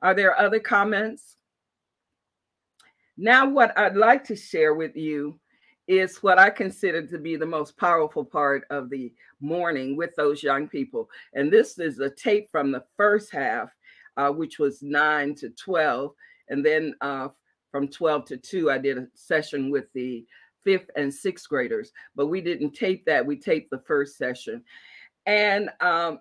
Are 0.02 0.14
there 0.14 0.38
other 0.38 0.58
comments? 0.58 1.36
Now, 3.16 3.48
what 3.48 3.78
I'd 3.78 3.96
like 3.96 4.24
to 4.24 4.36
share 4.36 4.74
with 4.74 4.96
you 4.96 5.38
is 5.88 6.22
what 6.22 6.38
I 6.38 6.50
consider 6.50 7.06
to 7.06 7.18
be 7.18 7.36
the 7.36 7.46
most 7.46 7.76
powerful 7.76 8.24
part 8.24 8.64
of 8.70 8.90
the 8.90 9.12
morning 9.40 9.96
with 9.96 10.14
those 10.16 10.42
young 10.42 10.68
people. 10.68 11.08
And 11.34 11.52
this 11.52 11.78
is 11.78 12.00
a 12.00 12.10
tape 12.10 12.50
from 12.50 12.72
the 12.72 12.84
first 12.96 13.30
half, 13.30 13.70
uh, 14.16 14.30
which 14.30 14.58
was 14.58 14.82
9 14.82 15.34
to 15.36 15.50
12. 15.50 16.12
And 16.48 16.64
then 16.64 16.94
uh, 17.00 17.28
from 17.70 17.88
12 17.88 18.24
to 18.26 18.36
2, 18.36 18.70
I 18.70 18.78
did 18.78 18.98
a 18.98 19.06
session 19.14 19.70
with 19.70 19.92
the 19.92 20.26
fifth 20.64 20.90
and 20.96 21.14
sixth 21.14 21.48
graders, 21.48 21.92
but 22.16 22.26
we 22.26 22.40
didn't 22.40 22.72
tape 22.72 23.04
that. 23.06 23.24
We 23.24 23.36
taped 23.36 23.70
the 23.70 23.82
first 23.86 24.18
session. 24.18 24.64
And 25.24 25.70
um, 25.80 26.18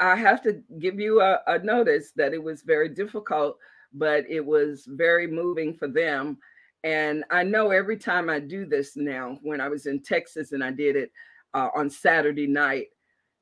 I 0.00 0.16
have 0.16 0.42
to 0.42 0.60
give 0.80 0.98
you 0.98 1.20
a, 1.20 1.38
a 1.46 1.58
notice 1.60 2.10
that 2.16 2.34
it 2.34 2.42
was 2.42 2.62
very 2.62 2.88
difficult, 2.88 3.58
but 3.92 4.24
it 4.28 4.44
was 4.44 4.84
very 4.88 5.28
moving 5.28 5.74
for 5.74 5.86
them. 5.86 6.38
And 6.84 7.24
I 7.30 7.44
know 7.44 7.70
every 7.70 7.96
time 7.96 8.28
I 8.28 8.40
do 8.40 8.66
this 8.66 8.96
now, 8.96 9.38
when 9.42 9.60
I 9.60 9.68
was 9.68 9.86
in 9.86 10.00
Texas 10.00 10.52
and 10.52 10.64
I 10.64 10.72
did 10.72 10.96
it 10.96 11.12
uh, 11.54 11.68
on 11.74 11.88
Saturday 11.88 12.46
night, 12.46 12.88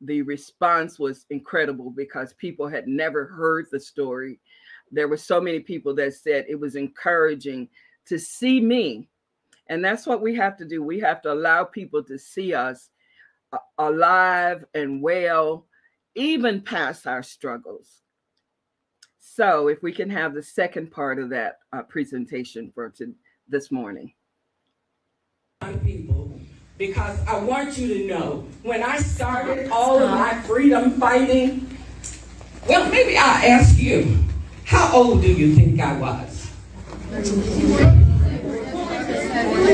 the 0.03 0.23
response 0.23 0.99
was 0.99 1.27
incredible 1.31 1.91
because 1.91 2.33
people 2.35 2.69
had 2.69 2.87
never 2.87 3.27
heard 3.27 3.67
the 3.71 3.81
story. 3.81 4.41
There 4.91 5.09
were 5.09 5.17
so 5.17 5.41
many 5.41 5.61
people 5.61 5.95
that 5.97 6.15
said 6.15 6.47
it 6.49 6.59
was 6.59 6.75
encouraging 6.75 7.69
to 8.07 8.19
see 8.19 8.61
me. 8.61 9.09
And 9.69 9.85
that's 9.85 10.07
what 10.07 10.21
we 10.21 10.35
have 10.35 10.57
to 10.59 10.65
do. 10.65 10.83
We 10.83 11.01
have 11.01 11.23
to 11.23 11.33
allow 11.33 11.65
people 11.65 12.03
to 12.05 12.19
see 12.19 12.55
us 12.55 12.91
uh, 13.53 13.59
alive 13.79 14.65
and 14.75 15.03
well 15.03 15.67
even 16.15 16.61
past 16.61 17.07
our 17.07 17.23
struggles. 17.23 18.03
So, 19.19 19.69
if 19.69 19.83
we 19.83 19.93
can 19.93 20.11
have 20.11 20.35
the 20.35 20.43
second 20.43 20.91
part 20.91 21.19
of 21.19 21.31
that 21.31 21.59
uh, 21.73 21.83
presentation 21.83 22.73
for 22.75 22.91
to, 22.91 23.15
this 23.51 23.71
morning. 23.71 24.13
People, 25.85 26.41
because 26.79 27.19
I 27.27 27.39
want 27.39 27.77
you 27.77 27.95
to 27.95 28.07
know 28.07 28.47
when 28.63 28.83
I 28.83 28.99
started 28.99 29.71
all 29.71 29.99
of 29.99 30.11
my 30.11 30.41
freedom 30.43 30.93
fighting, 30.93 31.77
well, 32.69 32.91
maybe 32.91 33.17
I'll 33.17 33.45
ask 33.45 33.79
you, 33.79 34.17
how 34.65 34.97
old 34.97 35.21
do 35.21 35.33
you 35.33 35.55
think 35.55 35.81
I 35.81 35.99
was? 35.99 36.51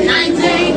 19. 0.06 0.76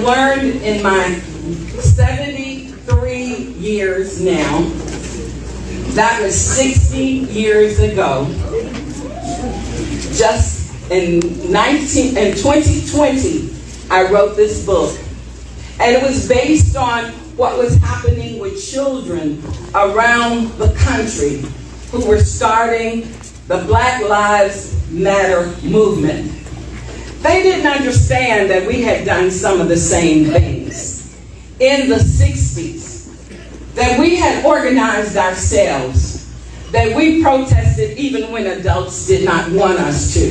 I 0.00 0.02
learned 0.02 0.62
in 0.62 0.82
my 0.82 1.18
73 1.78 3.26
years 3.58 4.18
now, 4.18 4.62
that 5.92 6.22
was 6.22 6.40
60 6.40 6.96
years 6.96 7.78
ago 7.80 8.24
just 10.16 10.90
in 10.90 11.20
19 11.52 12.16
in 12.16 12.34
2020, 12.34 13.50
I 13.90 14.10
wrote 14.10 14.36
this 14.36 14.64
book. 14.64 14.98
And 15.78 15.94
it 15.94 16.02
was 16.02 16.26
based 16.26 16.76
on 16.76 17.12
what 17.36 17.58
was 17.58 17.76
happening 17.76 18.38
with 18.38 18.58
children 18.64 19.42
around 19.74 20.48
the 20.52 20.72
country 20.78 21.44
who 21.90 22.06
were 22.08 22.20
starting 22.20 23.02
the 23.48 23.58
Black 23.66 24.02
Lives 24.08 24.74
Matter 24.90 25.54
movement. 25.62 26.39
They 27.20 27.42
didn't 27.42 27.66
understand 27.66 28.50
that 28.50 28.66
we 28.66 28.82
had 28.82 29.04
done 29.04 29.30
some 29.30 29.60
of 29.60 29.68
the 29.68 29.76
same 29.76 30.26
things 30.26 31.16
in 31.60 31.88
the 31.90 31.96
60s, 31.96 33.74
that 33.74 34.00
we 34.00 34.16
had 34.16 34.44
organized 34.44 35.16
ourselves. 35.16 36.18
That 36.72 36.96
we 36.96 37.20
protested 37.20 37.98
even 37.98 38.30
when 38.30 38.46
adults 38.46 39.06
did 39.06 39.24
not 39.24 39.50
want 39.50 39.80
us 39.80 40.14
to. 40.14 40.30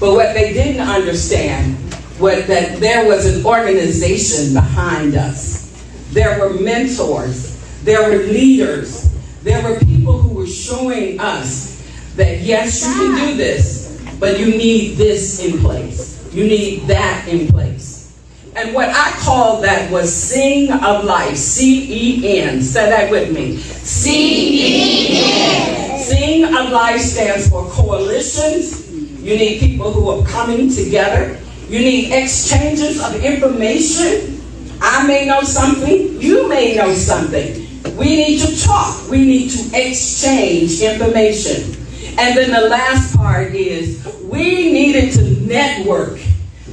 But 0.00 0.14
what 0.14 0.34
they 0.34 0.52
didn't 0.52 0.80
understand 0.80 1.76
was 2.18 2.46
that 2.48 2.80
there 2.80 3.06
was 3.06 3.24
an 3.24 3.46
organization 3.46 4.52
behind 4.52 5.14
us. 5.14 5.70
There 6.10 6.40
were 6.40 6.54
mentors, 6.54 7.56
there 7.84 8.02
were 8.02 8.24
leaders, 8.24 9.08
there 9.42 9.62
were 9.62 9.78
people 9.78 10.18
who 10.18 10.34
were 10.34 10.46
showing 10.46 11.20
us 11.20 11.80
that 12.16 12.40
yes, 12.40 12.84
you 12.84 12.92
can 12.92 13.28
do 13.28 13.36
this, 13.36 13.79
but 14.20 14.38
you 14.38 14.46
need 14.46 14.96
this 14.96 15.42
in 15.42 15.58
place. 15.58 16.32
You 16.32 16.44
need 16.44 16.82
that 16.82 17.26
in 17.26 17.48
place. 17.48 18.14
And 18.54 18.74
what 18.74 18.90
I 18.90 19.10
call 19.18 19.60
that 19.62 19.90
was 19.90 20.12
Sing 20.12 20.70
of 20.70 21.04
Life, 21.04 21.36
C 21.36 22.20
E 22.20 22.38
N. 22.40 22.62
Say 22.62 22.90
that 22.90 23.10
with 23.10 23.32
me. 23.32 23.56
C 23.56 24.10
E 24.52 25.18
N. 25.22 25.98
Sing 25.98 26.44
of 26.44 26.70
Life 26.70 27.00
stands 27.00 27.48
for 27.48 27.68
coalitions. 27.70 28.90
You 28.92 29.36
need 29.36 29.60
people 29.60 29.92
who 29.92 30.10
are 30.10 30.26
coming 30.26 30.70
together. 30.70 31.38
You 31.68 31.78
need 31.78 32.12
exchanges 32.12 33.02
of 33.02 33.14
information. 33.24 34.40
I 34.82 35.06
may 35.06 35.26
know 35.26 35.42
something, 35.42 36.20
you 36.20 36.48
may 36.48 36.74
know 36.74 36.92
something. 36.94 37.66
We 37.96 38.16
need 38.16 38.40
to 38.40 38.60
talk. 38.60 39.08
We 39.08 39.18
need 39.18 39.50
to 39.50 39.70
exchange 39.74 40.80
information. 40.80 41.79
And 42.18 42.36
then 42.36 42.50
the 42.50 42.68
last 42.68 43.16
part 43.16 43.54
is 43.54 44.04
we 44.24 44.72
needed 44.72 45.12
to 45.14 45.22
network. 45.46 46.18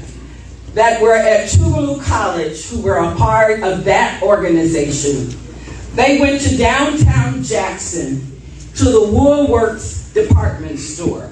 that 0.73 1.01
were 1.01 1.15
at 1.15 1.47
Tougaloo 1.47 2.03
College 2.03 2.65
who 2.65 2.81
were 2.81 2.97
a 2.97 3.15
part 3.15 3.63
of 3.63 3.85
that 3.85 4.21
organization. 4.21 5.39
They 5.95 6.19
went 6.19 6.41
to 6.41 6.57
downtown 6.57 7.41
Jackson 7.41 8.41
to 8.75 8.83
the 8.83 8.99
Woolworths 8.99 10.13
department 10.13 10.79
store. 10.79 11.31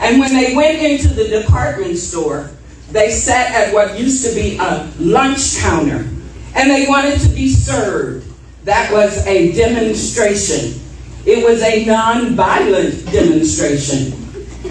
And 0.00 0.18
when 0.18 0.32
they 0.34 0.56
went 0.56 0.78
into 0.78 1.08
the 1.08 1.28
department 1.28 1.98
store, 1.98 2.50
they 2.90 3.10
sat 3.10 3.50
at 3.52 3.74
what 3.74 3.98
used 3.98 4.26
to 4.26 4.34
be 4.34 4.56
a 4.56 4.90
lunch 4.98 5.58
counter 5.58 6.08
and 6.54 6.70
they 6.70 6.86
wanted 6.88 7.20
to 7.20 7.28
be 7.28 7.50
served. 7.50 8.26
That 8.64 8.90
was 8.90 9.26
a 9.26 9.52
demonstration. 9.52 10.80
It 11.26 11.44
was 11.44 11.60
a 11.60 11.84
non-violent 11.84 13.04
demonstration. 13.10 14.12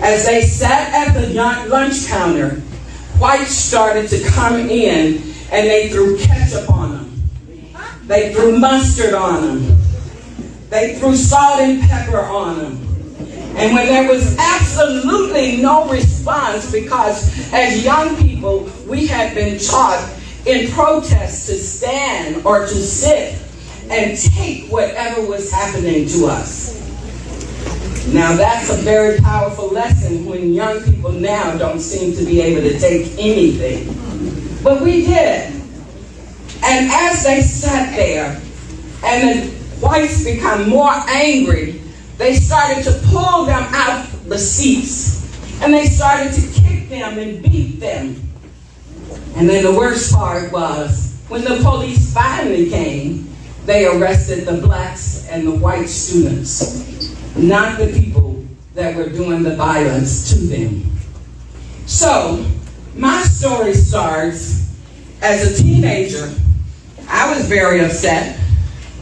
As 0.02 0.26
they 0.26 0.42
sat 0.42 0.94
at 0.94 1.14
the 1.14 1.34
lunch 1.68 2.08
counter, 2.08 2.62
whites 3.20 3.52
started 3.52 4.10
to 4.10 4.24
come 4.30 4.56
in 4.70 5.22
and 5.52 5.68
they 5.68 5.90
threw 5.90 6.18
ketchup 6.18 6.70
on 6.70 6.94
them. 6.94 7.24
They 8.08 8.34
threw 8.34 8.58
mustard 8.58 9.14
on 9.14 9.42
them. 9.42 9.78
They 10.70 10.96
threw 10.96 11.18
salt 11.18 11.60
and 11.60 11.82
pepper 11.82 12.22
on 12.22 12.58
them. 12.58 12.78
And 13.58 13.74
when 13.74 13.88
there 13.88 14.10
was 14.10 14.38
absolutely 14.38 15.58
no 15.58 15.90
response, 15.90 16.72
because 16.72 17.52
as 17.52 17.84
young 17.84 18.16
people, 18.16 18.70
we 18.88 19.08
had 19.08 19.36
been 19.36 19.60
taught 19.60 20.10
in 20.46 20.72
protest 20.72 21.48
to 21.48 21.58
stand 21.58 22.46
or 22.46 22.62
to 22.62 22.76
sit 22.76 23.42
and 23.90 24.18
take 24.18 24.72
whatever 24.72 25.22
was 25.26 25.52
happening 25.52 26.08
to 26.10 26.26
us. 26.28 26.76
Now, 28.14 28.36
that's 28.36 28.70
a 28.70 28.78
very 28.78 29.20
powerful 29.20 29.70
lesson 29.70 30.26
when 30.26 30.54
young 30.54 30.84
people 30.84 31.12
now 31.12 31.58
don't 31.58 31.80
seem 31.80 32.16
to 32.16 32.24
be 32.24 32.42
able 32.42 32.62
to 32.62 32.80
take 32.80 33.12
anything. 33.18 33.94
But 34.64 34.82
we 34.82 35.06
did. 35.06 35.52
And 36.64 36.92
as 36.92 37.24
they 37.24 37.42
sat 37.42 37.96
there, 37.96 38.42
and 39.04 39.40
the 39.40 39.52
whites 39.80 40.24
become 40.24 40.70
more 40.70 40.94
angry 41.08 41.82
they 42.18 42.36
started 42.36 42.84
to 42.84 42.94
pull 43.08 43.46
them 43.46 43.64
out 43.74 44.08
the 44.28 44.38
seats 44.38 45.22
and 45.62 45.74
they 45.74 45.86
started 45.88 46.34
to 46.34 46.62
kick 46.62 46.90
them 46.90 47.18
and 47.18 47.44
beat 47.44 47.80
them. 47.80 48.22
And 49.36 49.50
then 49.50 49.64
the 49.64 49.74
worst 49.74 50.14
part 50.14 50.52
was 50.52 51.14
when 51.28 51.44
the 51.44 51.60
police 51.62 52.14
finally 52.14 52.70
came, 52.70 53.25
they 53.66 53.88
arrested 53.88 54.46
the 54.46 54.62
blacks 54.62 55.28
and 55.30 55.48
the 55.48 55.56
white 55.56 55.90
students, 55.90 57.36
not 57.36 57.80
the 57.80 57.88
people 57.88 58.46
that 58.76 58.96
were 58.96 59.10
doing 59.10 59.42
the 59.42 59.56
violence 59.56 60.30
to 60.34 60.40
them. 60.40 60.84
So, 61.88 62.46
my 62.96 63.24
story 63.24 63.74
starts 63.74 64.72
as 65.22 65.60
a 65.60 65.64
teenager. 65.64 66.32
I 67.08 67.36
was 67.36 67.48
very 67.48 67.84
upset, 67.84 68.40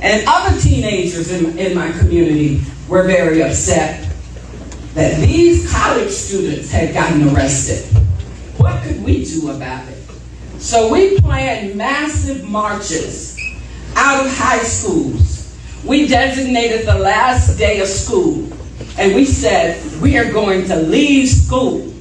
and 0.01 0.23
other 0.27 0.59
teenagers 0.59 1.31
in, 1.31 1.57
in 1.57 1.75
my 1.75 1.91
community 1.91 2.61
were 2.87 3.03
very 3.03 3.41
upset 3.41 4.09
that 4.93 5.19
these 5.19 5.71
college 5.71 6.11
students 6.11 6.71
had 6.71 6.93
gotten 6.93 7.29
arrested. 7.29 7.85
What 8.57 8.81
could 8.83 9.03
we 9.03 9.25
do 9.25 9.51
about 9.51 9.87
it? 9.89 9.97
So 10.59 10.91
we 10.91 11.19
planned 11.19 11.75
massive 11.75 12.47
marches 12.47 13.32
out 13.95 14.25
of 14.25 14.31
high 14.37 14.63
schools. 14.63 15.57
We 15.85 16.07
designated 16.07 16.87
the 16.87 16.97
last 16.97 17.57
day 17.57 17.81
of 17.81 17.87
school 17.87 18.49
and 18.97 19.15
we 19.15 19.25
said, 19.25 19.81
we 20.01 20.17
are 20.17 20.31
going 20.31 20.65
to 20.67 20.75
leave 20.75 21.27
school 21.27 21.93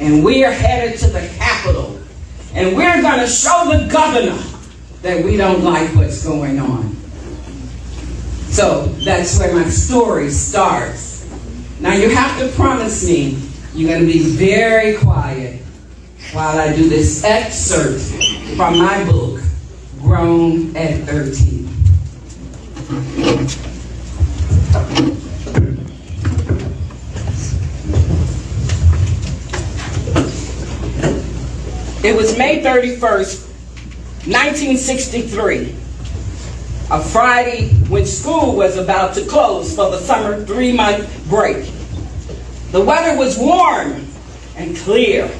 and 0.00 0.24
we 0.24 0.44
are 0.44 0.52
headed 0.52 0.98
to 1.00 1.08
the 1.08 1.28
Capitol 1.36 2.00
and 2.54 2.76
we're 2.76 3.02
going 3.02 3.20
to 3.20 3.26
show 3.26 3.64
the 3.66 3.88
governor 3.90 4.42
that 5.02 5.24
we 5.24 5.36
don't 5.36 5.62
like 5.62 5.94
what's 5.94 6.24
going 6.24 6.58
on. 6.58 6.96
So 8.48 8.86
that's 9.04 9.38
where 9.38 9.54
my 9.54 9.68
story 9.68 10.30
starts. 10.30 11.28
Now 11.80 11.94
you 11.94 12.10
have 12.10 12.38
to 12.40 12.48
promise 12.56 13.06
me 13.06 13.38
you're 13.74 13.88
going 13.88 14.06
to 14.06 14.12
be 14.12 14.22
very 14.22 14.96
quiet 14.96 15.62
while 16.32 16.58
I 16.58 16.74
do 16.74 16.88
this 16.88 17.22
excerpt 17.24 18.00
from 18.56 18.78
my 18.78 19.04
book, 19.04 19.40
Grown 20.00 20.76
at 20.76 21.04
13. 21.04 21.68
It 32.04 32.16
was 32.16 32.38
May 32.38 32.62
31st, 32.62 33.46
1963 34.26 35.74
a 36.90 37.02
Friday 37.02 37.68
when 37.88 38.06
school 38.06 38.56
was 38.56 38.78
about 38.78 39.14
to 39.14 39.24
close 39.26 39.74
for 39.74 39.90
the 39.90 39.98
summer 39.98 40.42
three 40.46 40.72
month 40.72 41.28
break. 41.28 41.70
The 42.72 42.80
weather 42.80 43.16
was 43.18 43.36
warm 43.36 44.06
and 44.56 44.74
clear. 44.78 45.30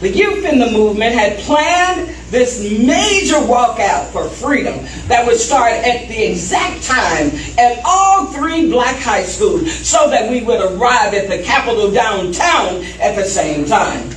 The 0.00 0.10
youth 0.10 0.44
in 0.44 0.60
the 0.60 0.70
movement 0.70 1.14
had 1.14 1.38
planned 1.38 2.14
this 2.30 2.60
major 2.78 3.36
walkout 3.36 4.10
for 4.10 4.28
freedom 4.28 4.86
that 5.08 5.26
would 5.26 5.38
start 5.38 5.72
at 5.72 6.08
the 6.08 6.30
exact 6.30 6.82
time 6.84 7.30
at 7.58 7.80
all 7.84 8.26
three 8.26 8.70
black 8.70 8.96
high 8.96 9.24
schools 9.24 9.72
so 9.86 10.08
that 10.10 10.30
we 10.30 10.42
would 10.42 10.60
arrive 10.60 11.12
at 11.14 11.28
the 11.28 11.42
Capitol 11.42 11.90
downtown 11.90 12.84
at 13.00 13.16
the 13.16 13.24
same 13.24 13.64
time. 13.66 14.10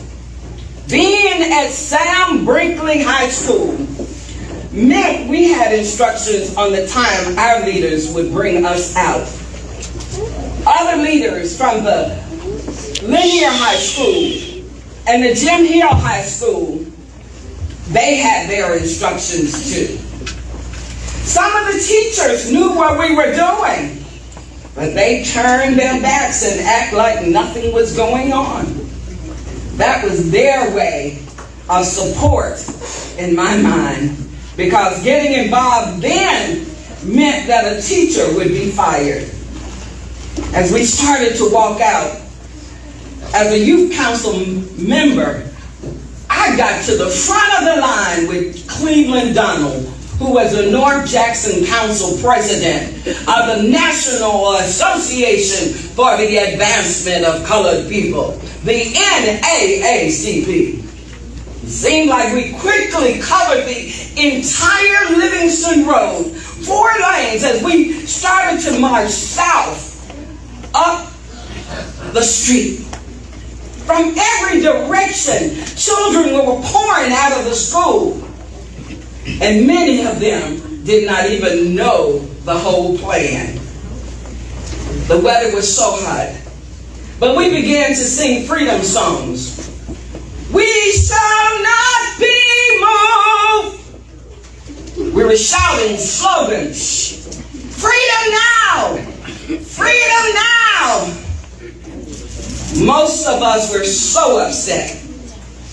Being 0.90 1.52
at 1.54 1.70
Sam 1.70 2.46
Brinkley 2.46 3.02
High 3.02 3.30
School, 3.30 3.78
meant 4.74 5.30
we 5.30 5.50
had 5.50 5.72
instructions 5.72 6.56
on 6.58 6.72
the 6.72 6.88
time 6.88 7.38
our 7.38 7.64
leaders 7.64 8.12
would 8.12 8.32
bring 8.32 8.66
us 8.66 8.96
out. 8.96 9.28
Other 10.66 11.02
leaders 11.02 11.56
from 11.56 11.84
the 11.84 12.20
Lanier 13.04 13.50
High 13.50 13.76
School 13.76 14.64
and 15.08 15.24
the 15.24 15.36
Jim 15.36 15.66
Hill 15.66 15.90
High 15.90 16.24
School, 16.24 16.86
they 17.90 18.16
had 18.16 18.50
their 18.50 18.78
instructions 18.78 19.74
too. 19.74 19.98
Some 21.26 21.56
of 21.56 21.74
the 21.74 21.80
teachers 21.80 22.52
knew 22.52 22.76
what 22.76 23.00
we 23.00 23.16
were 23.16 23.34
doing, 23.34 24.04
but 24.76 24.94
they 24.94 25.24
turned 25.24 25.78
their 25.78 26.02
backs 26.02 26.50
and 26.50 26.62
act 26.62 26.94
like 26.94 27.26
nothing 27.26 27.74
was 27.74 27.96
going 27.96 28.34
on. 28.34 28.66
That 29.78 30.04
was 30.04 30.32
their 30.32 30.76
way 30.76 31.24
of 31.70 31.86
support 31.86 32.64
in 33.18 33.36
my 33.36 33.58
mind 33.58 34.18
because 34.56 35.02
getting 35.04 35.44
involved 35.46 36.02
then 36.02 36.66
meant 37.04 37.48
that 37.48 37.78
a 37.78 37.82
teacher 37.82 38.34
would 38.36 38.50
be 38.50 38.70
fired. 38.72 39.30
As 40.54 40.72
we 40.72 40.84
started 40.84 41.36
to 41.38 41.50
walk 41.52 41.82
out, 41.82 42.20
as 43.34 43.52
a 43.52 43.58
youth 43.58 43.94
council 43.94 44.46
member, 44.78 45.50
I 46.44 46.58
got 46.58 46.84
to 46.88 46.98
the 46.98 47.10
front 47.10 47.54
of 47.58 47.74
the 47.74 47.80
line 47.80 48.28
with 48.28 48.68
Cleveland 48.68 49.34
Donald, 49.34 49.86
who 50.20 50.34
was 50.34 50.54
the 50.54 50.70
North 50.70 51.10
Jackson 51.10 51.64
Council 51.64 52.18
president 52.18 52.98
of 53.08 53.48
the 53.48 53.64
National 53.64 54.56
Association 54.56 55.74
for 55.74 56.18
the 56.18 56.36
Advancement 56.36 57.24
of 57.24 57.46
Colored 57.46 57.88
People, 57.88 58.32
the 58.66 58.92
NAACP. 58.94 60.82
Seemed 61.66 62.10
like 62.10 62.34
we 62.34 62.52
quickly 62.60 63.20
covered 63.22 63.64
the 63.64 63.94
entire 64.18 65.16
Livingston 65.16 65.88
Road, 65.88 66.26
four 66.26 66.92
lanes, 67.00 67.46
as 67.46 67.64
we 67.64 68.06
started 68.06 68.60
to 68.64 68.80
march 68.80 69.12
south 69.12 70.12
up 70.76 71.10
the 72.12 72.22
street. 72.22 72.86
From 73.86 74.16
every 74.18 74.62
direction, 74.62 75.66
children 75.76 76.34
were 76.34 76.62
pouring 76.64 77.12
out 77.12 77.38
of 77.38 77.46
the 77.46 77.54
school. 77.54 78.24
And 79.42 79.68
many 79.68 80.06
of 80.06 80.20
them 80.20 80.84
did 80.86 81.06
not 81.06 81.30
even 81.30 81.76
know 81.76 82.20
the 82.46 82.58
whole 82.58 82.98
plan. 82.98 83.60
The 85.08 85.20
weather 85.20 85.54
was 85.54 85.74
so 85.74 85.98
hot. 85.98 86.34
But 87.20 87.36
we 87.36 87.50
began 87.50 87.90
to 87.90 87.96
sing 87.96 88.46
freedom 88.46 88.82
songs. 88.84 89.60
We 90.54 90.92
shall 90.94 91.64
not 91.64 92.20
be 92.20 92.80
moved. 92.80 93.80
We 95.16 95.24
were 95.24 95.36
shouting 95.36 95.98
slogans. 95.98 97.26
Freedom 97.82 98.32
now! 98.32 98.98
Freedom 99.62 100.34
now! 100.34 101.23
Most 102.82 103.28
of 103.28 103.42
us 103.42 103.72
were 103.74 103.84
so 103.84 104.40
upset 104.40 105.00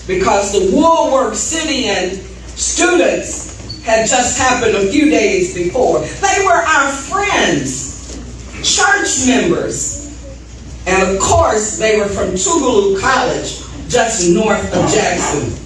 because 0.07 0.51
the 0.51 0.75
Woolwork 0.75 1.35
City 1.35 1.87
students 2.55 3.81
had 3.83 4.07
just 4.07 4.37
happened 4.37 4.75
a 4.75 4.91
few 4.91 5.09
days 5.09 5.53
before. 5.55 5.99
They 5.99 6.45
were 6.45 6.51
our 6.51 6.91
friends, 6.91 8.17
church 8.63 9.27
members, 9.27 10.01
and 10.85 11.09
of 11.09 11.19
course, 11.19 11.77
they 11.77 11.97
were 11.99 12.07
from 12.07 12.31
Tougaloo 12.31 12.99
College, 12.99 13.61
just 13.89 14.29
north 14.29 14.65
of 14.73 14.89
Jackson. 14.91 15.57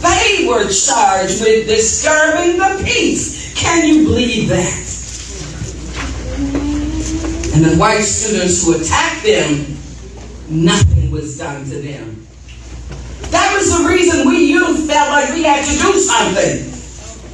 They 0.00 0.46
were 0.46 0.68
charged 0.70 1.40
with 1.40 1.66
disturbing 1.66 2.58
the 2.58 2.82
peace. 2.84 3.54
Can 3.54 3.86
you 3.86 4.04
believe 4.04 4.48
that? 4.48 4.82
And 7.54 7.64
the 7.64 7.76
white 7.76 8.02
students 8.02 8.64
who 8.64 8.74
attacked 8.80 9.24
them, 9.24 9.76
nothing 10.48 11.10
was 11.10 11.38
done 11.38 11.64
to 11.64 11.80
them. 11.80 12.26
That 13.30 13.54
was 13.56 13.78
the 13.78 13.88
reason 13.88 14.28
we 14.28 14.44
youth 14.44 14.86
felt 14.86 15.10
like 15.10 15.32
we 15.34 15.42
had 15.42 15.64
to 15.64 15.72
do 15.72 15.98
something. 15.98 16.72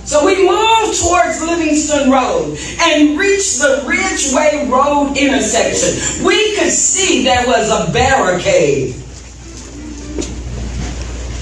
So 0.04 0.26
we 0.26 0.46
moved 0.46 1.00
towards 1.00 1.40
Livingston 1.40 2.10
Road 2.10 2.58
and 2.80 3.18
reached 3.18 3.58
the 3.58 3.84
Ridgeway 3.86 4.68
Road 4.68 5.16
intersection. 5.16 6.24
We 6.24 6.56
could 6.56 6.72
see 6.72 7.24
there 7.24 7.46
was 7.46 7.70
a 7.70 7.92
barricade. 7.92 8.94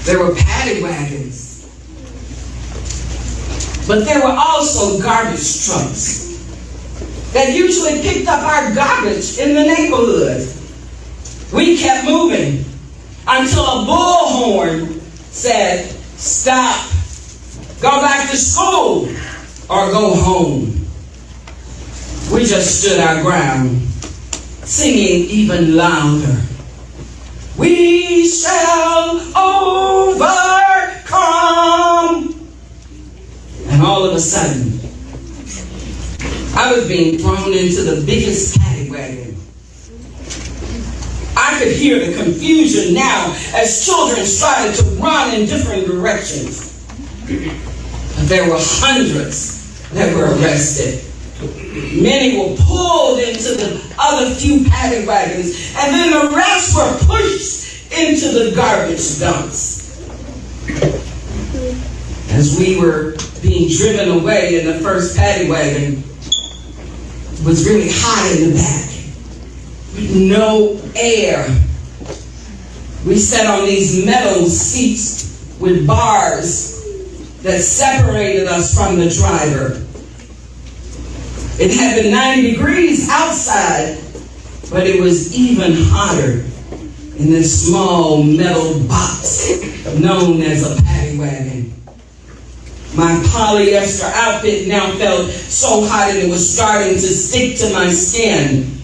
There 0.03 0.19
were 0.19 0.35
paddy 0.35 0.81
wagons. 0.83 1.67
But 3.87 4.05
there 4.05 4.21
were 4.21 4.35
also 4.37 5.01
garbage 5.01 5.65
trucks 5.65 6.31
that 7.33 7.53
usually 7.55 8.01
picked 8.01 8.27
up 8.27 8.43
our 8.43 8.73
garbage 8.75 9.37
in 9.37 9.55
the 9.55 9.63
neighborhood. 9.63 10.47
We 11.51 11.77
kept 11.77 12.05
moving 12.05 12.63
until 13.27 13.65
a 13.65 13.85
bullhorn 13.85 15.01
said, 15.31 15.89
Stop. 16.17 16.89
Go 17.81 17.99
back 17.99 18.29
to 18.29 18.37
school 18.37 19.09
or 19.69 19.91
go 19.91 20.13
home. 20.13 20.85
We 22.31 22.45
just 22.45 22.81
stood 22.81 22.99
our 22.99 23.21
ground, 23.21 23.81
singing 24.63 25.29
even 25.29 25.75
louder. 25.75 26.41
We 27.57 28.27
shall 28.29 29.19
overcome. 29.35 30.29
And 33.67 33.81
all 33.81 34.05
of 34.05 34.13
a 34.13 34.19
sudden, 34.21 34.79
I 36.55 36.73
was 36.73 36.87
being 36.87 37.17
thrown 37.17 37.51
into 37.53 37.83
the 37.83 38.03
biggest 38.05 38.57
paddy 38.59 38.89
wagon. 38.89 39.40
Could 41.61 41.73
hear 41.73 42.03
the 42.03 42.17
confusion 42.17 42.95
now 42.95 43.35
as 43.53 43.85
children 43.85 44.25
started 44.25 44.73
to 44.77 44.83
run 44.99 45.35
in 45.35 45.45
different 45.45 45.85
directions. 45.85 46.73
There 48.27 48.49
were 48.49 48.57
hundreds 48.57 49.87
that 49.91 50.11
were 50.15 50.33
arrested. 50.41 51.05
Many 52.01 52.35
were 52.35 52.55
pulled 52.57 53.19
into 53.19 53.53
the 53.53 53.93
other 53.99 54.33
few 54.33 54.65
paddy 54.71 55.05
wagons, 55.05 55.75
and 55.77 55.93
then 55.93 56.09
the 56.09 56.35
rest 56.35 56.75
were 56.75 56.97
pushed 57.05 57.91
into 57.91 58.29
the 58.29 58.55
garbage 58.55 59.19
dumps. 59.19 60.01
As 62.31 62.57
we 62.57 62.79
were 62.79 63.15
being 63.43 63.69
driven 63.69 64.09
away 64.09 64.59
in 64.59 64.65
the 64.65 64.79
first 64.79 65.15
paddy 65.15 65.47
wagon, 65.47 66.01
was 67.45 67.67
really 67.69 67.89
hot 67.91 68.35
in 68.35 68.49
the 68.49 68.55
back. 68.55 68.87
No 70.15 70.80
air. 70.95 71.45
We 73.05 73.17
sat 73.17 73.47
on 73.47 73.65
these 73.65 74.05
metal 74.05 74.45
seats 74.47 75.57
with 75.59 75.87
bars 75.87 76.71
that 77.41 77.61
separated 77.61 78.47
us 78.47 78.75
from 78.75 78.97
the 78.97 79.09
driver. 79.09 79.83
It 81.59 81.73
had 81.73 82.01
been 82.01 82.11
90 82.11 82.51
degrees 82.51 83.09
outside, 83.09 83.99
but 84.69 84.87
it 84.87 85.01
was 85.01 85.35
even 85.35 85.73
hotter 85.75 86.45
in 87.17 87.29
this 87.29 87.67
small 87.67 88.23
metal 88.23 88.79
box 88.87 89.49
known 89.99 90.41
as 90.41 90.63
a 90.63 90.81
paddy 90.81 91.17
wagon. 91.17 91.73
My 92.95 93.13
polyester 93.27 94.11
outfit 94.13 94.67
now 94.67 94.91
felt 94.97 95.29
so 95.29 95.85
hot 95.85 96.09
and 96.09 96.19
it 96.19 96.29
was 96.29 96.53
starting 96.53 96.93
to 96.93 96.99
stick 96.99 97.57
to 97.59 97.73
my 97.73 97.89
skin. 97.89 98.80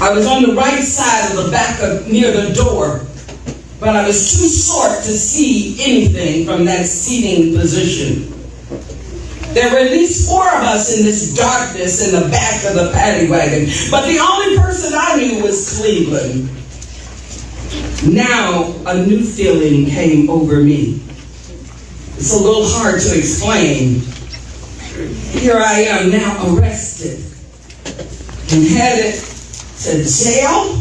I 0.00 0.12
was 0.12 0.26
on 0.26 0.42
the 0.42 0.54
right 0.54 0.82
side 0.82 1.30
of 1.30 1.44
the 1.44 1.50
back 1.50 1.80
of 1.82 2.08
near 2.08 2.32
the 2.32 2.54
door 2.54 3.06
but 3.80 3.96
I 3.96 4.06
was 4.06 4.36
too 4.36 4.46
short 4.46 5.02
to 5.04 5.10
see 5.10 5.82
anything 5.82 6.44
from 6.44 6.66
that 6.66 6.84
seating 6.86 7.56
position. 7.56 8.28
There 9.54 9.72
were 9.72 9.78
at 9.78 9.90
least 9.90 10.28
four 10.28 10.46
of 10.46 10.62
us 10.62 10.96
in 10.96 11.04
this 11.04 11.34
darkness 11.34 12.06
in 12.06 12.20
the 12.20 12.28
back 12.28 12.62
of 12.66 12.74
the 12.74 12.92
paddy 12.92 13.28
wagon, 13.28 13.68
but 13.90 14.06
the 14.06 14.18
only 14.18 14.58
person 14.58 14.92
I 14.94 15.16
knew 15.16 15.42
was 15.42 15.78
Cleveland. 15.78 16.50
Now 18.14 18.74
a 18.86 19.04
new 19.06 19.24
feeling 19.24 19.86
came 19.86 20.28
over 20.28 20.62
me. 20.62 21.02
It's 22.16 22.34
a 22.34 22.38
little 22.38 22.68
hard 22.68 23.00
to 23.00 23.18
explain. 23.18 24.00
Here 25.40 25.56
I 25.56 25.80
am 25.80 26.10
now 26.10 26.54
arrested 26.54 27.24
and 28.52 28.66
headed 28.66 29.14
to 29.82 30.04
jail 30.04 30.80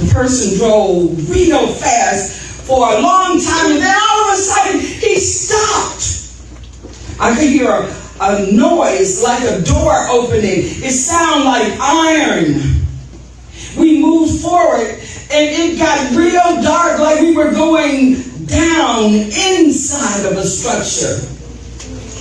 the 0.00 0.14
person 0.14 0.56
drove 0.56 1.30
real 1.30 1.66
fast 1.66 2.66
for 2.66 2.92
a 2.92 3.00
long 3.00 3.40
time, 3.40 3.72
and 3.72 3.82
then 3.82 3.94
all 3.94 4.26
of 4.26 4.34
a 4.34 4.36
sudden 4.36 4.80
he 4.80 5.18
stopped. 5.18 7.20
I 7.20 7.34
could 7.34 7.48
hear 7.48 7.70
a, 7.70 7.94
a 8.20 8.52
noise 8.52 9.22
like 9.22 9.42
a 9.42 9.60
door 9.60 10.08
opening. 10.08 10.64
It 10.64 10.92
sounded 10.92 11.44
like 11.44 11.78
iron. 11.80 12.76
We 13.76 14.00
moved 14.00 14.40
forward, 14.40 14.88
and 14.88 15.00
it 15.32 15.78
got 15.78 16.16
real 16.16 16.62
dark, 16.62 16.98
like 16.98 17.20
we 17.20 17.36
were 17.36 17.50
going 17.50 18.22
down 18.46 19.12
inside 19.12 20.24
of 20.24 20.38
a 20.38 20.46
structure. 20.46 21.26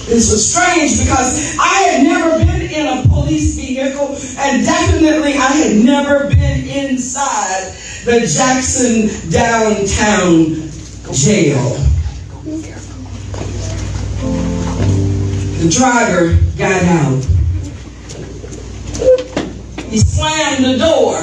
This 0.10 0.32
was 0.32 0.52
strange 0.52 1.00
because 1.00 1.56
I 1.60 1.82
had 1.84 2.04
never 2.04 2.40
been 2.44 2.62
in 2.64 2.88
a 2.88 3.08
police 3.08 3.56
vehicle, 3.56 4.18
and 4.40 4.66
definitely 4.66 5.34
I 5.34 5.52
had 5.52 5.76
never 5.86 6.28
been 6.28 6.68
inside 6.68 7.76
the 8.06 8.22
Jackson 8.22 9.30
downtown 9.30 10.68
jail. 11.14 11.78
The 15.60 15.70
driver 15.70 16.40
got 16.58 16.84
out. 16.86 17.24
He 19.92 20.00
slammed 20.00 20.66
the 20.66 20.78
door. 20.80 21.20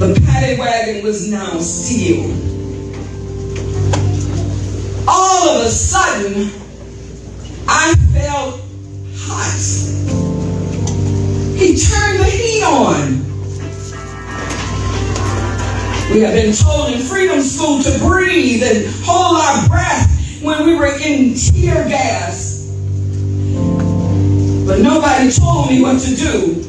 The 0.00 0.20
paddy 0.26 0.58
wagon 0.58 1.04
was 1.04 1.30
now 1.30 1.60
sealed 1.60 2.53
all 5.06 5.48
of 5.48 5.66
a 5.66 5.68
sudden, 5.68 6.50
I 7.68 7.94
felt 8.12 8.60
hot. 9.16 9.60
He 11.58 11.76
turned 11.76 12.20
the 12.20 12.24
heat 12.24 12.62
on. 12.62 13.24
We 16.12 16.20
have 16.20 16.34
been 16.34 16.54
told 16.54 16.92
in 16.92 17.00
Freedom 17.00 17.40
School 17.40 17.82
to 17.82 17.98
breathe 17.98 18.62
and 18.62 18.86
hold 19.04 19.36
our 19.36 19.68
breath 19.68 20.10
when 20.42 20.66
we 20.66 20.74
were 20.74 20.94
in 20.98 21.34
tear 21.34 21.88
gas. 21.88 22.70
But 24.66 24.80
nobody 24.80 25.30
told 25.30 25.70
me 25.70 25.82
what 25.82 26.00
to 26.02 26.14
do 26.14 26.62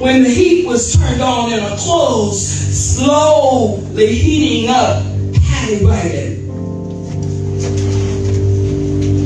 when 0.00 0.22
the 0.22 0.30
heat 0.30 0.66
was 0.66 0.94
turned 0.94 1.20
on 1.20 1.52
in 1.52 1.58
a 1.60 1.76
closed, 1.76 2.46
slowly 2.46 4.14
heating 4.14 4.70
up 4.70 5.04
paddy 5.34 5.84
wagon. 5.84 6.37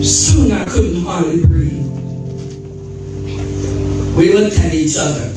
Soon 0.03 0.51
I 0.51 0.65
couldn't 0.65 1.05
hardly 1.05 1.47
breathe. 1.47 1.87
We 4.17 4.33
looked 4.35 4.59
at 4.59 4.75
each 4.75 4.97
other. 4.99 5.33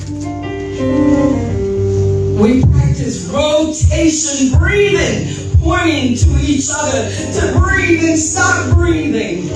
We 2.42 2.64
practiced 2.64 3.32
rotation 3.32 4.58
breathing, 4.58 5.58
pointing 5.60 6.16
to 6.18 6.40
each 6.42 6.68
other 6.74 7.10
to 7.10 7.60
breathe 7.60 8.04
and 8.06 8.18
stop 8.18 8.76
breathing. 8.76 9.50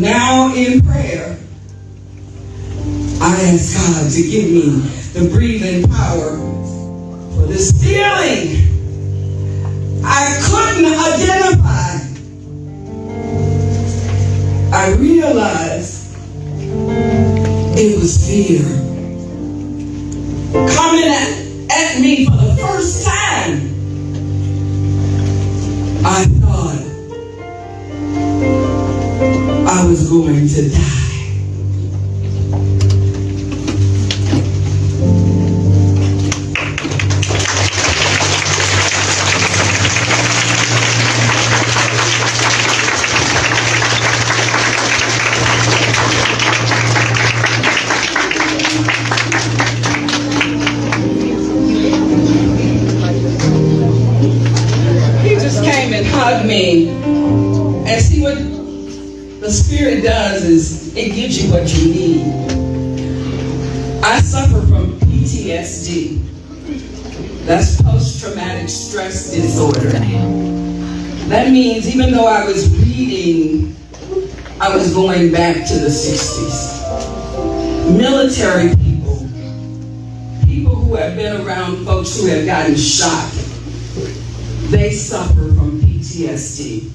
Now 0.00 0.54
in 0.54 0.80
prayer, 0.80 1.38
I 3.20 3.40
ask 3.52 3.76
God 3.76 4.10
to 4.12 4.22
give 4.22 4.50
me 4.50 4.80
the 5.12 5.28
breathing 5.30 5.86
power 5.90 6.38
for 7.34 7.46
this 7.46 7.70
feeling 7.82 8.64
I 10.02 10.38
couldn't 10.42 10.86
identify. 10.86 12.03
I 14.74 14.92
realized 14.94 16.12
it 17.78 17.96
was 17.96 18.26
fear 18.26 18.60
coming 20.74 21.04
at, 21.04 21.30
at 21.70 22.00
me 22.00 22.26
for 22.26 22.32
the 22.32 22.56
first 22.60 23.06
time. 23.06 23.70
I 26.04 26.24
thought 26.40 26.82
I 29.68 29.86
was 29.88 30.10
going 30.10 30.48
to 30.48 30.70
die. 30.70 30.93
It 60.96 61.12
gives 61.12 61.42
you 61.42 61.50
what 61.50 61.74
you 61.74 61.92
need. 61.92 62.22
I 64.04 64.20
suffer 64.20 64.60
from 64.66 64.92
PTSD. 65.00 66.20
That's 67.44 67.82
post 67.82 68.20
traumatic 68.20 68.68
stress 68.68 69.32
disorder. 69.32 69.90
That 71.28 71.50
means 71.50 71.88
even 71.92 72.12
though 72.12 72.26
I 72.26 72.44
was 72.44 72.68
reading, 72.78 73.74
I 74.60 74.74
was 74.74 74.94
going 74.94 75.32
back 75.32 75.66
to 75.66 75.74
the 75.74 75.88
60s. 75.88 76.82
Military 77.98 78.76
people, 78.76 79.28
people 80.46 80.76
who 80.76 80.94
have 80.94 81.16
been 81.16 81.44
around 81.44 81.84
folks 81.84 82.20
who 82.20 82.28
have 82.28 82.46
gotten 82.46 82.76
shot, 82.76 83.32
they 84.70 84.92
suffer 84.92 85.52
from 85.54 85.80
PTSD. 85.80 86.88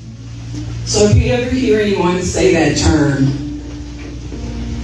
So 0.88 1.06
if 1.06 1.18
you 1.18 1.34
ever 1.34 1.50
hear 1.50 1.82
anyone 1.82 2.22
say 2.22 2.54
that 2.54 2.78
term, 2.78 3.49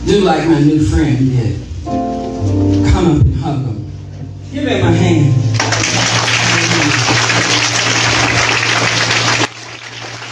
do 0.05 0.21
like 0.21 0.47
my 0.47 0.59
new 0.59 0.85
friend 0.85 1.17
did. 1.17 1.59
Come 1.83 3.05
up 3.07 3.21
and 3.25 3.35
hug 3.37 3.65
him. 3.65 3.91
Give 4.51 4.67
him 4.67 4.85
a 4.85 4.91
hand. 4.91 5.33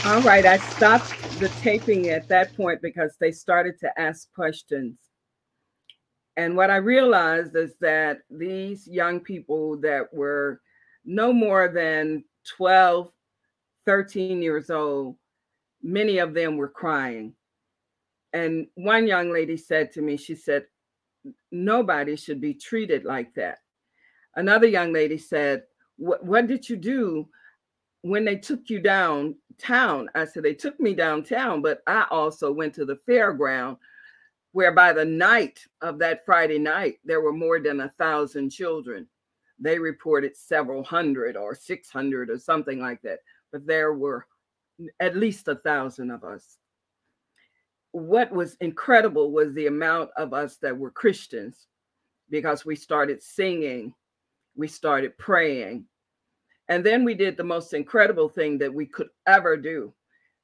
All 0.06 0.22
right, 0.22 0.46
I 0.46 0.58
stopped 0.58 1.40
the 1.40 1.50
taping 1.62 2.10
at 2.10 2.28
that 2.28 2.56
point 2.56 2.84
because 2.84 3.16
they 3.20 3.32
started 3.32 3.80
to 3.80 4.00
ask 4.00 4.32
questions. 4.34 5.00
And 6.38 6.56
what 6.56 6.70
I 6.70 6.76
realized 6.76 7.56
is 7.56 7.76
that 7.82 8.20
these 8.30 8.88
young 8.88 9.22
people 9.22 9.78
that 9.78 10.14
were 10.14 10.62
no 11.04 11.34
more 11.34 11.68
than 11.68 12.24
12, 12.58 13.12
13 13.88 14.42
years 14.44 14.70
old, 14.70 15.16
many 15.82 16.20
of 16.20 16.36
them 16.36 16.58
were 16.58 16.70
crying 16.70 17.34
and 18.34 18.68
one 18.76 19.06
young 19.08 19.32
lady 19.32 19.56
said 19.56 19.92
to 19.94 20.02
me, 20.02 20.18
she 20.18 20.36
said, 20.36 20.66
nobody 21.52 22.16
should 22.16 22.42
be 22.42 22.54
treated 22.54 23.06
like 23.06 23.34
that. 23.36 23.60
Another 24.36 24.68
young 24.68 24.92
lady 24.92 25.18
said, 25.18 25.64
what 25.98 26.48
did 26.48 26.68
you 26.68 26.76
do 26.76 27.30
when 28.02 28.26
they 28.26 28.36
took 28.36 28.70
you 28.70 28.80
downtown? 28.80 30.10
I 30.16 30.26
said, 30.26 30.44
they 30.44 30.56
took 30.56 30.80
me 30.80 30.96
downtown, 30.96 31.62
but 31.62 31.84
I 31.86 32.08
also 32.10 32.52
went 32.52 32.74
to 32.76 32.86
the 32.86 33.00
fairground 33.08 33.78
where 34.54 34.72
by 34.72 34.94
the 34.94 35.06
night 35.06 35.60
of 35.82 36.00
that 36.00 36.26
Friday 36.26 36.60
night, 36.60 36.96
there 37.06 37.22
were 37.22 37.34
more 37.34 37.60
than 37.60 37.82
a 37.82 37.90
thousand 37.90 38.50
children. 38.50 39.08
They 39.60 39.78
reported 39.78 40.36
several 40.36 40.84
hundred 40.84 41.38
or 41.38 41.56
600 41.56 42.30
or 42.30 42.40
something 42.40 42.80
like 42.80 43.02
that, 43.04 43.20
but 43.52 43.66
there 43.66 43.94
were 43.94 44.26
at 45.00 45.16
least 45.16 45.48
a 45.48 45.56
thousand 45.56 46.10
of 46.10 46.24
us 46.24 46.58
what 47.94 48.32
was 48.32 48.58
incredible 48.60 49.32
was 49.32 49.54
the 49.54 49.68
amount 49.68 50.10
of 50.18 50.34
us 50.34 50.58
that 50.58 50.78
were 50.78 50.92
Christians 50.92 51.68
because 52.30 52.66
we 52.66 52.76
started 52.76 53.22
singing, 53.22 53.94
we 54.56 54.68
started 54.68 55.18
praying. 55.20 55.86
And 56.70 56.84
then 56.84 57.04
we 57.04 57.14
did 57.14 57.38
the 57.38 57.44
most 57.44 57.74
incredible 57.74 58.28
thing 58.28 58.58
that 58.58 58.74
we 58.74 58.88
could 58.88 59.10
ever 59.28 59.56
do. 59.56 59.94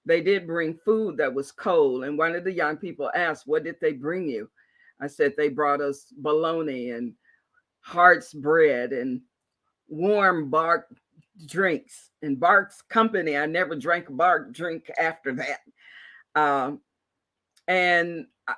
They 0.06 0.22
did 0.22 0.46
bring 0.46 0.78
food 0.86 1.18
that 1.18 1.34
was 1.34 1.52
cold. 1.52 2.04
And 2.04 2.18
one 2.18 2.36
of 2.36 2.44
the 2.44 2.52
young 2.52 2.78
people 2.78 3.10
asked, 3.16 3.48
What 3.48 3.64
did 3.64 3.78
they 3.82 3.94
bring 3.94 4.30
you? 4.30 4.50
I 5.02 5.08
said, 5.08 5.34
They 5.36 5.50
brought 5.50 5.82
us 5.82 6.14
bologna 6.18 6.92
and 6.92 7.14
heart's 7.82 8.32
bread 8.32 8.92
and 8.92 9.22
warm 9.88 10.52
bark 10.52 10.88
drinks. 11.48 12.12
And 12.22 12.40
Barq's 12.40 12.84
company, 12.84 13.38
I 13.38 13.48
never 13.48 13.76
drank 13.76 14.10
a 14.10 14.12
bark 14.12 14.52
drink 14.54 14.92
after 15.00 15.34
that. 15.34 15.62
Um, 16.36 16.82
and 17.70 18.26
uh, 18.48 18.54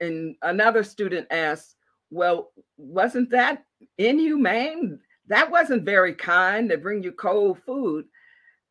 and 0.00 0.36
another 0.42 0.82
student 0.82 1.26
asked, 1.30 1.76
"Well, 2.10 2.52
wasn't 2.76 3.30
that 3.30 3.64
inhumane? 3.96 5.00
That 5.28 5.50
wasn't 5.50 5.84
very 5.84 6.12
kind 6.12 6.68
to 6.68 6.76
bring 6.76 7.02
you 7.02 7.12
cold 7.12 7.60
food." 7.64 8.04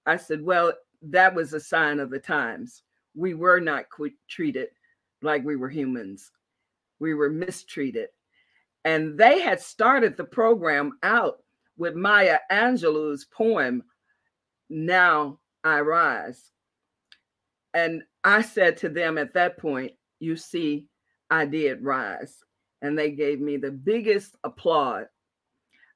I 0.05 0.17
said, 0.17 0.43
"Well, 0.43 0.73
that 1.01 1.33
was 1.33 1.53
a 1.53 1.59
sign 1.59 1.99
of 1.99 2.11
the 2.11 2.19
times. 2.19 2.83
We 3.15 3.33
were 3.33 3.59
not 3.59 3.85
treated 4.29 4.69
like 5.23 5.43
we 5.43 5.55
were 5.55 5.69
humans. 5.69 6.31
We 6.99 7.15
were 7.15 7.29
mistreated." 7.29 8.09
And 8.85 9.17
they 9.17 9.41
had 9.41 9.59
started 9.59 10.15
the 10.15 10.23
program 10.23 10.97
out 11.03 11.39
with 11.77 11.95
Maya 11.95 12.39
Angelou's 12.51 13.25
poem, 13.25 13.83
Now 14.69 15.39
I 15.63 15.81
Rise. 15.81 16.51
And 17.73 18.03
I 18.27 18.41
said 18.41 18.75
to 18.77 18.89
them 18.89 19.17
at 19.17 19.33
that 19.35 19.57
point, 19.57 19.93
You 20.19 20.35
see, 20.35 20.87
I 21.29 21.45
did 21.45 21.81
rise. 21.81 22.35
And 22.81 22.99
they 22.99 23.11
gave 23.11 23.39
me 23.39 23.55
the 23.55 23.71
biggest 23.71 24.35
applause. 24.43 25.07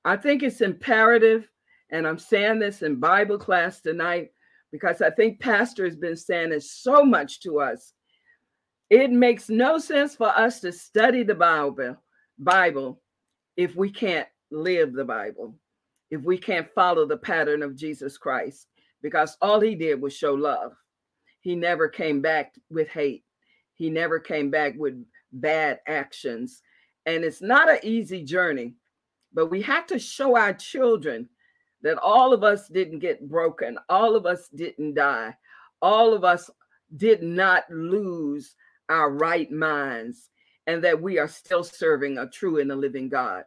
I 0.06 0.16
think 0.16 0.42
it's 0.42 0.62
imperative, 0.62 1.48
and 1.90 2.08
I'm 2.08 2.18
saying 2.18 2.60
this 2.60 2.84
in 2.84 3.02
Bible 3.02 3.38
class 3.38 3.82
tonight 3.82 4.32
because 4.72 5.02
I 5.02 5.10
think 5.10 5.42
Pastor 5.42 5.84
has 5.84 5.98
been 5.98 6.16
saying 6.16 6.54
it 6.54 6.64
so 6.64 7.04
much 7.04 7.42
to 7.42 7.60
us. 7.60 7.92
It 8.90 9.12
makes 9.12 9.50
no 9.50 9.78
sense 9.78 10.16
for 10.16 10.30
us 10.30 10.62
to 10.62 10.72
study 10.72 11.24
the 11.24 11.36
Bible, 11.36 11.98
Bible 12.40 13.02
if 13.58 13.76
we 13.76 13.92
can't 13.92 14.28
live 14.52 14.94
the 14.94 15.04
Bible, 15.04 15.54
if 16.10 16.22
we 16.22 16.38
can't 16.38 16.74
follow 16.74 17.06
the 17.06 17.18
pattern 17.18 17.62
of 17.62 17.76
Jesus 17.76 18.18
Christ, 18.18 18.68
because 19.02 19.36
all 19.42 19.60
he 19.60 19.76
did 19.76 20.02
was 20.02 20.16
show 20.16 20.34
love 20.34 20.72
he 21.42 21.56
never 21.56 21.88
came 21.88 22.22
back 22.22 22.56
with 22.70 22.88
hate. 22.88 23.24
He 23.74 23.90
never 23.90 24.20
came 24.20 24.50
back 24.50 24.76
with 24.78 25.04
bad 25.34 25.80
actions. 25.88 26.62
And 27.06 27.24
it's 27.24 27.42
not 27.42 27.70
an 27.70 27.80
easy 27.84 28.24
journey, 28.24 28.76
but 29.34 29.48
we 29.48 29.62
have 29.64 29.88
to 29.88 30.00
show 30.00 30.38
our 30.38 30.54
children 30.54 31.28
that 31.82 31.98
all 31.98 32.32
of 32.32 32.44
us 32.44 32.68
didn't 32.68 33.00
get 33.00 33.28
broken, 33.28 33.78
all 33.90 34.16
of 34.16 34.28
us 34.28 34.50
didn't 34.50 34.94
die, 34.94 35.36
all 35.82 36.14
of 36.14 36.24
us 36.24 36.50
did 36.96 37.24
not 37.24 37.64
lose 37.72 38.56
our 38.90 39.10
right 39.10 39.52
minds, 39.52 40.30
and 40.68 40.84
that 40.84 41.02
we 41.02 41.18
are 41.18 41.28
still 41.28 41.64
serving 41.64 42.20
a 42.20 42.30
true 42.30 42.60
and 42.60 42.72
a 42.72 42.76
living 42.76 43.10
God. 43.10 43.46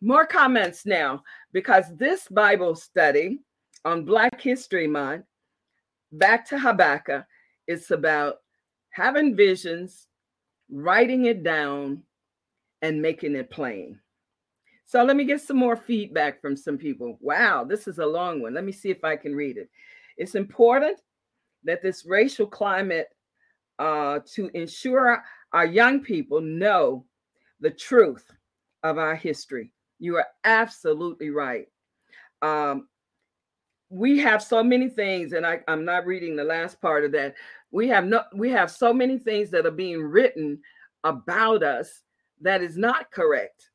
More 0.00 0.24
comments 0.24 0.86
now, 0.86 1.22
because 1.52 1.84
this 1.96 2.28
Bible 2.28 2.74
study 2.74 3.40
on 3.84 4.06
Black 4.06 4.40
History 4.40 4.86
Month 4.86 5.26
back 6.12 6.48
to 6.48 6.58
Habakkuk, 6.58 7.24
it's 7.66 7.90
about 7.90 8.36
having 8.90 9.36
visions, 9.36 10.08
writing 10.70 11.26
it 11.26 11.42
down, 11.42 12.02
and 12.82 13.02
making 13.02 13.34
it 13.34 13.50
plain. 13.50 13.98
So 14.86 15.02
let 15.02 15.16
me 15.16 15.24
get 15.24 15.40
some 15.40 15.56
more 15.56 15.76
feedback 15.76 16.40
from 16.40 16.56
some 16.56 16.78
people. 16.78 17.18
Wow, 17.20 17.64
this 17.64 17.88
is 17.88 17.98
a 17.98 18.06
long 18.06 18.40
one. 18.40 18.54
Let 18.54 18.64
me 18.64 18.72
see 18.72 18.90
if 18.90 19.02
I 19.02 19.16
can 19.16 19.34
read 19.34 19.56
it. 19.56 19.68
It's 20.16 20.36
important 20.36 21.00
that 21.64 21.82
this 21.82 22.06
racial 22.06 22.46
climate 22.46 23.08
uh, 23.78 24.20
to 24.34 24.48
ensure 24.54 25.22
our 25.52 25.66
young 25.66 26.00
people 26.00 26.40
know 26.40 27.04
the 27.60 27.70
truth 27.70 28.24
of 28.84 28.98
our 28.98 29.16
history. 29.16 29.72
You 29.98 30.16
are 30.16 30.26
absolutely 30.44 31.30
right. 31.30 31.66
Um, 32.42 32.88
we 33.88 34.18
have 34.18 34.42
so 34.42 34.62
many 34.62 34.88
things, 34.88 35.32
and 35.32 35.46
I, 35.46 35.60
I'm 35.68 35.84
not 35.84 36.06
reading 36.06 36.36
the 36.36 36.44
last 36.44 36.80
part 36.80 37.04
of 37.04 37.12
that. 37.12 37.34
We 37.70 37.88
have 37.88 38.04
no, 38.04 38.22
we 38.34 38.50
have 38.50 38.70
so 38.70 38.92
many 38.92 39.18
things 39.18 39.50
that 39.50 39.66
are 39.66 39.70
being 39.70 40.02
written 40.02 40.60
about 41.04 41.62
us 41.62 42.02
that 42.40 42.62
is 42.62 42.76
not 42.76 43.10
correct. 43.10 43.70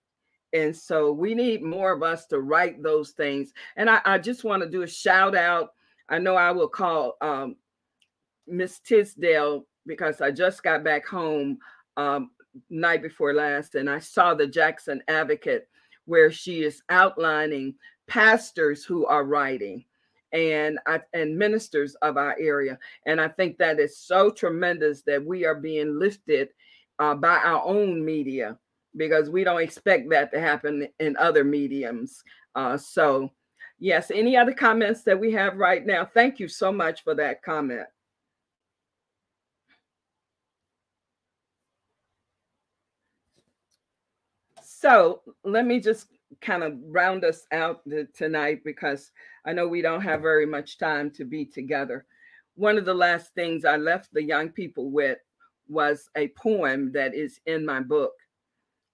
And 0.54 0.76
so 0.76 1.14
we 1.14 1.34
need 1.34 1.64
more 1.64 1.94
of 1.94 2.04
us 2.04 2.26
to 2.28 2.42
write 2.42 2.84
those 2.84 3.12
things. 3.12 3.54
And 3.78 3.90
I, 3.90 4.02
I 4.04 4.18
just 4.18 4.44
want 4.44 4.62
to 4.64 4.70
do 4.70 4.82
a 4.82 4.88
shout 4.88 5.36
out. 5.36 5.70
I 6.10 6.20
know 6.20 6.36
I 6.36 6.52
will 6.52 6.68
call 6.68 7.16
um, 7.22 7.56
Miss 8.48 8.80
Tisdale 8.80 9.66
because 9.88 10.20
I 10.20 10.32
just 10.32 10.62
got 10.62 10.84
back 10.84 11.06
home 11.08 11.58
um, 11.96 12.32
night 12.70 13.02
before 13.02 13.34
last 13.34 13.76
and 13.76 13.90
I 13.90 14.00
saw 14.00 14.34
the 14.34 14.46
Jackson 14.46 15.02
Advocate 15.08 15.70
where 16.06 16.32
she 16.32 16.64
is 16.64 16.84
outlining 16.90 17.76
pastors 18.08 18.84
who 18.84 19.06
are 19.06 19.24
writing 19.24 19.86
and 20.34 20.80
and 21.14 21.38
ministers 21.38 21.96
of 21.96 22.18
our 22.18 22.36
area. 22.40 22.78
And 23.06 23.20
i 23.20 23.28
think 23.28 23.58
that 23.58 23.80
is 23.80 23.98
so 23.98 24.30
tremendous 24.30 25.02
that 25.04 25.24
we 25.24 25.46
are 25.46 25.56
being 25.56 26.00
lifted 26.00 26.50
uh, 27.00 27.16
by 27.16 27.38
our 27.38 27.64
own 27.64 28.04
media 28.04 28.58
because 28.96 29.30
we 29.30 29.44
don't 29.44 29.62
expect 29.62 30.10
that 30.10 30.32
to 30.34 30.40
happen 30.40 30.88
in 31.00 31.18
other 31.18 31.44
mediums. 31.44 32.24
Uh, 32.56 32.78
so 32.78 33.30
yes 33.80 34.12
any 34.12 34.38
other 34.38 34.54
comments 34.54 35.04
that 35.04 35.20
we 35.20 35.32
have 35.32 35.58
right 35.58 35.86
now? 35.86 36.06
Thank 36.06 36.40
you 36.40 36.48
so 36.48 36.72
much 36.72 37.04
for 37.04 37.16
that 37.16 37.42
comment. 37.42 37.88
So 44.82 45.22
let 45.44 45.68
me 45.68 45.80
just 45.80 46.08
kind 46.40 46.64
of 46.64 46.78
round 46.88 47.26
us 47.26 47.46
out 47.52 47.82
tonight 48.14 48.62
because 48.64 49.12
I 49.46 49.54
know 49.54 49.68
we 49.68 49.82
don't 49.82 50.02
have 50.02 50.22
very 50.22 50.46
much 50.46 50.78
time 50.78 51.12
to 51.12 51.26
be 51.26 51.46
together. 51.46 52.06
One 52.56 52.78
of 52.78 52.86
the 52.86 52.94
last 52.94 53.34
things 53.34 53.66
I 53.66 53.78
left 53.78 54.14
the 54.14 54.24
young 54.24 54.50
people 54.50 54.92
with 54.92 55.18
was 55.68 56.10
a 56.16 56.30
poem 56.30 56.92
that 56.94 57.14
is 57.14 57.40
in 57.46 57.66
my 57.66 57.80
book. 57.80 58.14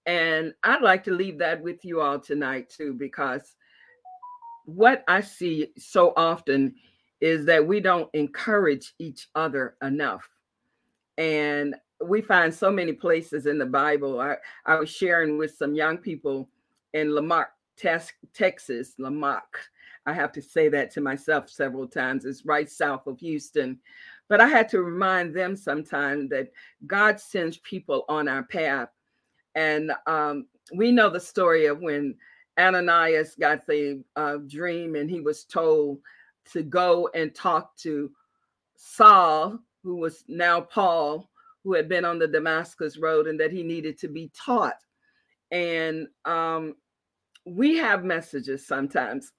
And 0.06 0.54
I'd 0.64 0.82
like 0.82 1.04
to 1.04 1.10
leave 1.10 1.38
that 1.38 1.62
with 1.62 1.84
you 1.84 2.00
all 2.00 2.18
tonight 2.18 2.70
too, 2.70 2.94
because 2.94 3.56
what 4.64 5.04
I 5.08 5.20
see 5.20 5.72
so 5.76 6.12
often 6.16 6.74
is 7.20 7.44
that 7.46 7.66
we 7.66 7.80
don't 7.80 8.08
encourage 8.14 8.94
each 8.98 9.28
other 9.34 9.76
enough. 9.82 10.28
And 11.16 11.74
we 12.04 12.20
find 12.20 12.54
so 12.54 12.70
many 12.70 12.92
places 12.92 13.46
in 13.46 13.58
the 13.58 13.66
Bible. 13.66 14.20
I, 14.20 14.36
I 14.64 14.78
was 14.78 14.88
sharing 14.88 15.36
with 15.36 15.56
some 15.56 15.74
young 15.74 15.98
people 15.98 16.48
in 16.98 17.14
La 17.14 17.20
Marque, 17.20 17.52
Texas, 17.76 18.94
La 18.98 19.10
Marque. 19.10 19.60
I 20.06 20.12
have 20.12 20.32
to 20.32 20.42
say 20.42 20.68
that 20.68 20.90
to 20.92 21.00
myself 21.00 21.48
several 21.48 21.86
times. 21.86 22.24
It's 22.24 22.46
right 22.46 22.70
south 22.70 23.06
of 23.06 23.20
Houston. 23.20 23.78
But 24.28 24.40
I 24.40 24.48
had 24.48 24.68
to 24.70 24.82
remind 24.82 25.34
them 25.34 25.56
sometime 25.56 26.28
that 26.28 26.50
God 26.86 27.20
sends 27.20 27.58
people 27.58 28.04
on 28.08 28.28
our 28.28 28.42
path. 28.42 28.88
And 29.54 29.92
um, 30.06 30.46
we 30.74 30.92
know 30.92 31.08
the 31.08 31.20
story 31.20 31.66
of 31.66 31.80
when 31.80 32.14
Ananias 32.58 33.34
got 33.38 33.66
the 33.66 34.02
uh, 34.16 34.38
dream 34.46 34.96
and 34.96 35.08
he 35.08 35.20
was 35.20 35.44
told 35.44 36.00
to 36.52 36.62
go 36.62 37.08
and 37.14 37.34
talk 37.34 37.76
to 37.78 38.10
Saul, 38.76 39.58
who 39.82 39.96
was 39.96 40.24
now 40.28 40.60
Paul, 40.60 41.30
who 41.64 41.74
had 41.74 41.88
been 41.88 42.04
on 42.04 42.18
the 42.18 42.28
Damascus 42.28 42.98
road, 42.98 43.26
and 43.26 43.38
that 43.40 43.52
he 43.52 43.62
needed 43.62 43.98
to 43.98 44.08
be 44.08 44.30
taught 44.34 44.78
and 45.50 46.06
um, 46.24 46.76
we 47.46 47.76
have 47.76 48.04
messages 48.04 48.66
sometimes. 48.66 49.32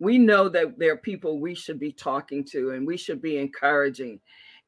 We 0.00 0.18
know 0.18 0.48
that 0.48 0.78
there 0.78 0.92
are 0.92 0.98
people 0.98 1.40
we 1.40 1.54
should 1.54 1.80
be 1.80 1.92
talking 1.92 2.44
to 2.50 2.70
and 2.70 2.86
we 2.86 2.96
should 2.96 3.20
be 3.20 3.38
encouraging. 3.38 4.20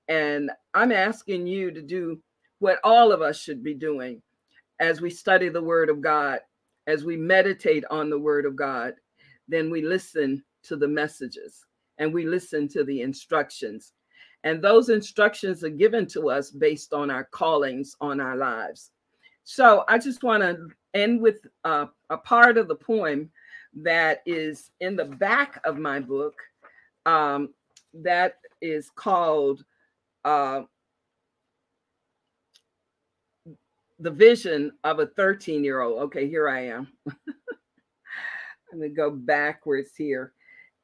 And 0.09 0.51
I'm 0.74 0.91
asking 0.91 1.47
you 1.47 1.70
to 1.70 1.83
do 1.83 2.20
what 2.59 2.81
all 2.83 3.12
of 3.12 3.22
us 3.22 3.41
should 3.41 3.62
be 3.62 3.74
doing 3.74 4.20
as 4.81 5.01
we 5.01 5.11
study 5.11 5.49
the 5.49 5.62
Word 5.62 5.91
of 5.91 6.01
God, 6.01 6.41
as 6.87 7.05
we 7.05 7.16
meditate 7.16 7.85
on 7.91 8.11
the 8.11 8.18
Word 8.18 8.47
of 8.47 8.57
God, 8.57 8.95
then 9.47 9.70
we 9.70 9.83
listen 9.83 10.43
to 10.64 10.76
the 10.76 10.89
messages 10.89 11.66
and 11.99 12.12
we 12.12 12.26
listen 12.26 12.66
to 12.68 12.83
the 12.83 13.03
instructions. 13.03 13.93
And 14.43 14.62
those 14.62 14.89
instructions 14.89 15.62
are 15.62 15.70
given 15.70 16.07
to 16.07 16.31
us 16.31 16.51
based 16.51 16.95
on 16.95 17.11
our 17.11 17.24
callings 17.24 17.95
on 18.01 18.20
our 18.20 18.37
lives. 18.37 18.91
So 19.45 19.84
I 19.88 19.99
just 19.99 20.22
want 20.22 20.43
to 20.43 20.68
end 20.95 21.20
with 21.20 21.47
uh, 21.64 21.86
a 22.11 22.16
part 22.16 22.59
of 22.59 22.68
the 22.68 22.74
poem 22.74 23.30
that 23.82 24.22
is 24.26 24.70
in 24.80 24.97
the 24.97 25.05
back 25.05 25.61
of 25.64 25.78
my 25.78 26.01
book 26.01 26.34
um, 27.07 27.55
that 27.95 28.34
is 28.61 28.91
called 28.91 29.64
uh, 30.24 30.62
The 33.99 34.11
Vision 34.11 34.72
of 34.84 34.99
a 34.99 35.07
13 35.07 35.64
year 35.64 35.80
old. 35.80 36.03
Okay, 36.05 36.28
here 36.28 36.49
I 36.49 36.66
am. 36.66 36.88
I'm 38.72 38.78
going 38.78 38.91
to 38.91 38.95
go 38.95 39.11
backwards 39.11 39.91
here. 39.97 40.32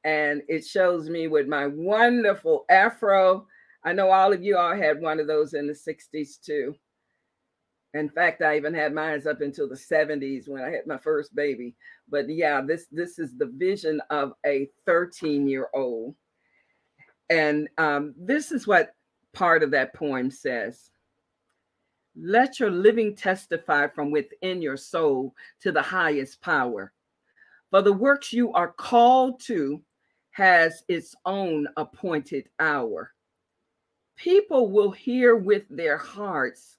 And 0.04 0.42
it 0.48 0.64
shows 0.64 1.08
me 1.08 1.26
with 1.26 1.48
my 1.48 1.66
wonderful 1.66 2.64
afro. 2.70 3.46
I 3.84 3.92
know 3.92 4.10
all 4.10 4.32
of 4.32 4.42
you 4.42 4.56
all 4.56 4.76
had 4.76 5.00
one 5.00 5.18
of 5.18 5.26
those 5.26 5.54
in 5.54 5.66
the 5.66 5.72
60s 5.72 6.40
too. 6.40 6.76
In 7.96 8.10
fact, 8.10 8.42
I 8.42 8.56
even 8.56 8.74
had 8.74 8.92
mine 8.92 9.22
up 9.26 9.40
until 9.40 9.68
the 9.68 9.74
70s 9.74 10.48
when 10.48 10.62
I 10.62 10.70
had 10.70 10.86
my 10.86 10.98
first 10.98 11.34
baby. 11.34 11.74
But 12.08 12.28
yeah, 12.28 12.60
this 12.60 12.86
this 12.92 13.18
is 13.18 13.36
the 13.36 13.46
vision 13.56 14.00
of 14.10 14.32
a 14.44 14.68
13 14.84 15.48
year 15.48 15.68
old, 15.74 16.14
and 17.30 17.68
um, 17.78 18.14
this 18.18 18.52
is 18.52 18.66
what 18.66 18.94
part 19.32 19.62
of 19.62 19.70
that 19.72 19.94
poem 19.94 20.30
says. 20.30 20.90
Let 22.18 22.60
your 22.60 22.70
living 22.70 23.14
testify 23.14 23.88
from 23.88 24.10
within 24.10 24.62
your 24.62 24.76
soul 24.76 25.34
to 25.60 25.72
the 25.72 25.82
highest 25.82 26.40
power. 26.40 26.92
For 27.70 27.82
the 27.82 27.92
works 27.92 28.32
you 28.32 28.52
are 28.52 28.72
called 28.72 29.40
to 29.46 29.82
has 30.30 30.82
its 30.88 31.14
own 31.24 31.66
appointed 31.76 32.48
hour. 32.58 33.12
People 34.16 34.70
will 34.70 34.90
hear 34.90 35.36
with 35.36 35.64
their 35.68 35.98
hearts 35.98 36.75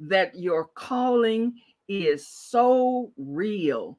that 0.00 0.34
your 0.34 0.66
calling 0.74 1.54
is 1.88 2.26
so 2.26 3.12
real. 3.16 3.98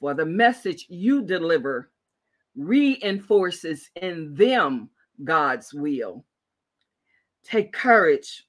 For 0.00 0.14
the 0.14 0.26
message 0.26 0.86
you 0.88 1.22
deliver 1.22 1.90
reinforces 2.54 3.90
in 4.00 4.34
them 4.34 4.90
God's 5.24 5.74
will. 5.74 6.24
Take 7.44 7.72
courage 7.72 8.46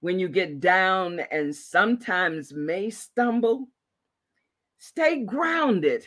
when 0.00 0.18
you 0.18 0.28
get 0.28 0.60
down 0.60 1.20
and 1.30 1.54
sometimes 1.54 2.52
may 2.52 2.90
stumble. 2.90 3.68
Stay 4.78 5.24
grounded 5.24 6.06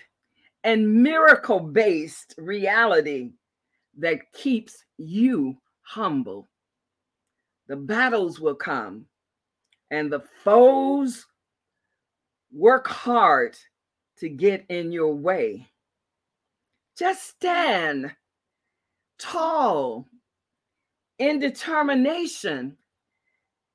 and 0.64 1.04
miracle 1.04 1.60
based 1.60 2.36
reality 2.38 3.32
that 3.98 4.32
keeps 4.34 4.84
you 4.98 5.58
humble. 5.82 6.48
The 7.68 7.76
battles 7.76 8.40
will 8.40 8.56
come, 8.56 9.06
and 9.92 10.12
the 10.12 10.22
foes 10.44 11.26
work 12.52 12.88
hard 12.88 13.58
to 14.18 14.30
get 14.30 14.66
in 14.70 14.92
your 14.92 15.14
way. 15.14 15.68
Just 16.98 17.30
stand 17.30 18.14
tall 19.18 20.08
in 21.18 21.40
determination 21.40 22.78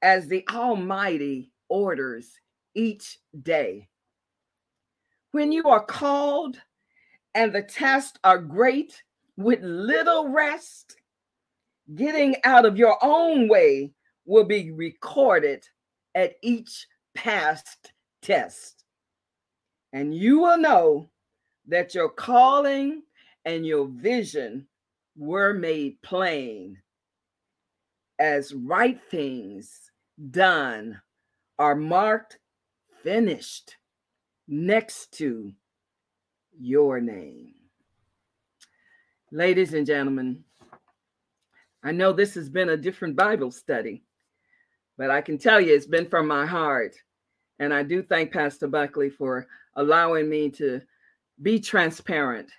as 0.02 0.28
the 0.28 0.44
Almighty 0.50 1.50
orders 1.68 2.30
each 2.74 3.18
day. 3.42 3.88
When 5.32 5.50
you 5.50 5.68
are 5.68 5.84
called 5.84 6.58
and 7.34 7.52
the 7.52 7.62
tests 7.62 8.18
are 8.22 8.38
great 8.38 9.02
with 9.36 9.60
little 9.62 10.28
rest, 10.28 10.96
getting 11.94 12.36
out 12.44 12.64
of 12.64 12.76
your 12.76 12.96
own 13.02 13.48
way 13.48 13.92
will 14.26 14.44
be 14.44 14.70
recorded 14.70 15.66
at 16.14 16.34
each 16.42 16.86
past 17.14 17.92
test. 18.22 18.84
And 19.92 20.14
you 20.14 20.40
will 20.40 20.58
know 20.58 21.10
that 21.68 21.94
your 21.94 22.08
calling 22.08 23.02
and 23.44 23.66
your 23.66 23.86
vision 23.86 24.66
were 25.16 25.54
made 25.54 26.00
plain 26.02 26.78
as 28.18 28.54
right 28.54 29.00
things 29.10 29.90
done 30.30 31.00
are 31.58 31.74
marked 31.74 32.38
finished 33.02 33.76
next 34.48 35.12
to 35.12 35.52
your 36.58 37.00
name. 37.00 37.54
Ladies 39.30 39.74
and 39.74 39.86
gentlemen, 39.86 40.44
I 41.82 41.92
know 41.92 42.12
this 42.12 42.34
has 42.34 42.48
been 42.48 42.70
a 42.70 42.76
different 42.76 43.16
Bible 43.16 43.50
study, 43.50 44.04
but 44.96 45.10
I 45.10 45.20
can 45.20 45.38
tell 45.38 45.60
you 45.60 45.74
it's 45.74 45.86
been 45.86 46.08
from 46.08 46.26
my 46.26 46.46
heart. 46.46 46.94
And 47.58 47.72
I 47.72 47.82
do 47.82 48.02
thank 48.02 48.32
Pastor 48.32 48.66
Buckley 48.66 49.10
for 49.10 49.46
allowing 49.76 50.28
me 50.28 50.50
to 50.50 50.80
be 51.42 51.58
transparent 51.60 52.50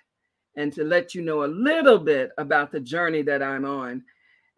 and 0.56 0.72
to 0.72 0.84
let 0.84 1.14
you 1.14 1.22
know 1.22 1.44
a 1.44 1.46
little 1.46 1.98
bit 1.98 2.30
about 2.38 2.72
the 2.72 2.80
journey 2.80 3.22
that 3.22 3.42
I'm 3.42 3.64
on 3.64 4.02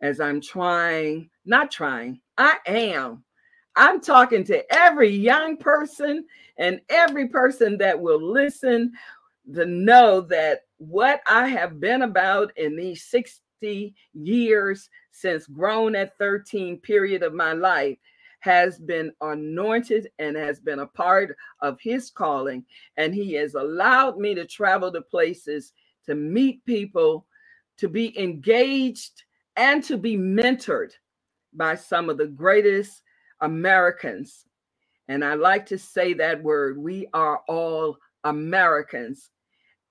as 0.01 0.21
I'm 0.21 0.41
trying, 0.41 1.29
not 1.45 1.71
trying, 1.71 2.21
I 2.37 2.59
am. 2.67 3.25
I'm 3.75 4.01
talking 4.01 4.45
to 4.45 4.75
every 4.75 5.11
young 5.11 5.57
person 5.57 6.25
and 6.57 6.81
every 6.89 7.29
person 7.29 7.79
that 7.79 7.99
will 7.99 8.21
listen 8.21 8.93
to 9.55 9.67
know 9.67 10.21
that 10.23 10.63
what 10.79 11.21
I 11.27 11.49
have 11.49 11.81
been 11.81 12.03
about 12.03 12.57
in 12.57 12.77
these 12.77 13.05
60 13.05 13.95
years 14.15 14.89
since 15.21 15.47
grown 15.47 15.95
at 15.95 16.17
13 16.19 16.79
period 16.79 17.23
of 17.23 17.35
my 17.35 17.53
life 17.53 17.99
has 18.41 18.79
been 18.79 19.13
anointed 19.21 20.09
and 20.19 20.37
has 20.37 20.61
been 20.61 20.79
a 20.79 20.87
part 20.87 21.37
of 21.61 21.81
his 21.81 22.11
calling 22.11 22.65
and 22.97 23.15
he 23.15 23.33
has 23.33 23.55
allowed 23.55 24.17
me 24.19 24.35
to 24.35 24.47
travel 24.47 24.93
to 24.93 25.03
places 25.03 25.73
to 26.07 26.15
meet 26.15 26.65
people 26.65 27.27
to 27.77 27.89
be 27.89 28.17
engaged 28.19 29.25
and 29.57 29.83
to 29.83 29.97
be 29.97 30.17
mentored 30.17 30.93
by 31.53 31.75
some 31.75 32.09
of 32.09 32.17
the 32.17 32.27
greatest 32.27 33.03
Americans 33.41 34.45
and 35.09 35.25
I 35.25 35.35
like 35.35 35.67
to 35.67 35.79
say 35.79 36.13
that 36.15 36.43
word 36.43 36.79
we 36.79 37.09
are 37.13 37.43
all 37.49 37.99
Americans 38.25 39.31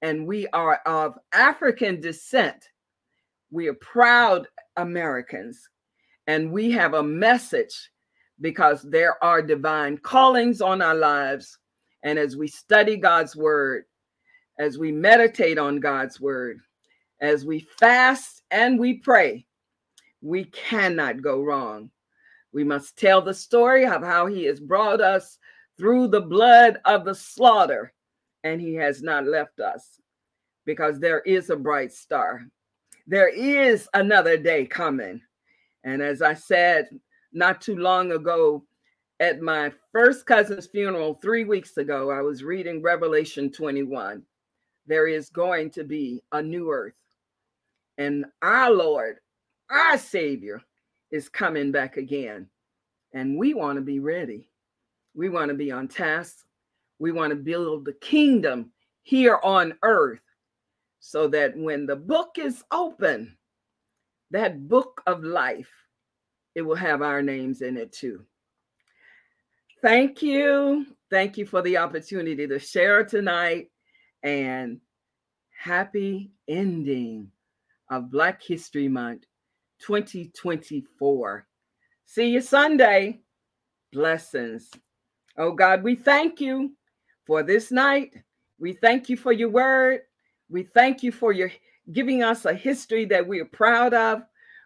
and 0.01 0.27
we 0.27 0.47
are 0.49 0.79
of 0.85 1.17
African 1.33 1.99
descent. 1.99 2.69
We 3.51 3.67
are 3.67 3.75
proud 3.75 4.47
Americans 4.75 5.69
and 6.27 6.51
we 6.51 6.71
have 6.71 6.93
a 6.93 7.03
message 7.03 7.89
because 8.41 8.83
there 8.83 9.21
are 9.23 9.41
divine 9.41 9.97
callings 9.97 10.61
on 10.61 10.81
our 10.81 10.95
lives. 10.95 11.57
And 12.03 12.19
as 12.19 12.35
we 12.35 12.47
study 12.47 12.97
God's 12.97 13.35
word, 13.35 13.85
as 14.59 14.77
we 14.77 14.91
meditate 14.91 15.57
on 15.57 15.79
God's 15.79 16.19
word, 16.19 16.59
as 17.21 17.45
we 17.45 17.61
fast 17.79 18.43
and 18.51 18.79
we 18.79 18.95
pray, 18.95 19.45
we 20.21 20.45
cannot 20.45 21.21
go 21.21 21.41
wrong. 21.41 21.89
We 22.53 22.63
must 22.63 22.97
tell 22.97 23.21
the 23.21 23.33
story 23.33 23.85
of 23.85 24.03
how 24.03 24.25
he 24.25 24.43
has 24.45 24.59
brought 24.59 25.01
us 25.01 25.37
through 25.77 26.07
the 26.07 26.21
blood 26.21 26.79
of 26.85 27.05
the 27.05 27.13
slaughter, 27.13 27.93
and 28.43 28.59
he 28.59 28.73
has 28.75 29.01
not 29.01 29.25
left 29.25 29.59
us 29.59 29.99
because 30.65 30.99
there 30.99 31.21
is 31.21 31.49
a 31.49 31.55
bright 31.55 31.93
star. 31.93 32.47
There 33.09 33.29
is 33.29 33.87
another 33.93 34.35
day 34.37 34.65
coming. 34.65 35.21
And 35.85 36.01
as 36.01 36.21
I 36.21 36.33
said 36.33 36.89
not 37.31 37.61
too 37.61 37.77
long 37.77 38.11
ago 38.11 38.65
at 39.21 39.41
my 39.41 39.71
first 39.93 40.25
cousin's 40.25 40.67
funeral 40.67 41.17
three 41.21 41.45
weeks 41.45 41.77
ago, 41.77 42.11
I 42.11 42.21
was 42.21 42.43
reading 42.43 42.81
Revelation 42.81 43.49
21. 43.49 44.23
There 44.87 45.07
is 45.07 45.29
going 45.29 45.69
to 45.71 45.85
be 45.85 46.21
a 46.33 46.41
new 46.41 46.69
earth, 46.69 46.93
and 47.97 48.25
our 48.41 48.71
Lord, 48.71 49.17
our 49.69 49.97
Savior, 49.97 50.61
is 51.11 51.29
coming 51.29 51.71
back 51.71 51.97
again. 51.97 52.47
And 53.13 53.37
we 53.37 53.53
want 53.53 53.77
to 53.77 53.81
be 53.81 53.99
ready. 53.99 54.49
We 55.15 55.29
want 55.29 55.49
to 55.49 55.55
be 55.55 55.71
on 55.71 55.87
task. 55.87 56.45
We 56.99 57.11
want 57.11 57.31
to 57.31 57.35
build 57.35 57.85
the 57.85 57.93
kingdom 57.93 58.71
here 59.03 59.39
on 59.43 59.73
earth 59.83 60.21
so 61.07 61.25
that 61.25 61.55
when 61.55 61.85
the 61.85 61.95
book 61.95 62.35
is 62.37 62.65
open, 62.69 63.37
that 64.31 64.67
book 64.67 65.01
of 65.07 65.23
life, 65.23 65.71
it 66.53 66.61
will 66.61 66.75
have 66.75 67.01
our 67.01 67.21
names 67.21 67.61
in 67.61 67.77
it 67.77 67.93
too. 67.93 68.25
Thank 69.81 70.21
you. 70.21 70.85
Thank 71.09 71.37
you 71.37 71.45
for 71.45 71.61
the 71.61 71.77
opportunity 71.77 72.45
to 72.45 72.59
share 72.59 73.05
tonight 73.05 73.69
and 74.21 74.81
happy 75.57 76.29
ending 76.49 77.31
of 77.89 78.11
Black 78.11 78.43
History 78.43 78.89
Month 78.89 79.23
2024. 79.79 81.47
See 82.05 82.31
you 82.31 82.41
Sunday. 82.41 83.21
Blessings. 83.93 84.69
Oh 85.37 85.53
God, 85.53 85.83
we 85.83 85.95
thank 85.95 86.41
you 86.41 86.73
for 87.25 87.43
this 87.43 87.71
night. 87.71 88.13
We 88.59 88.73
thank 88.73 89.07
you 89.07 89.15
for 89.15 89.31
your 89.31 89.49
word. 89.49 90.01
We 90.49 90.63
thank 90.63 91.03
you 91.03 91.11
for 91.11 91.31
your 91.31 91.51
giving 91.91 92.23
us 92.23 92.45
a 92.45 92.53
history 92.53 93.05
that 93.05 93.27
we 93.27 93.39
are 93.39 93.45
proud 93.45 93.93
of. 93.93 94.23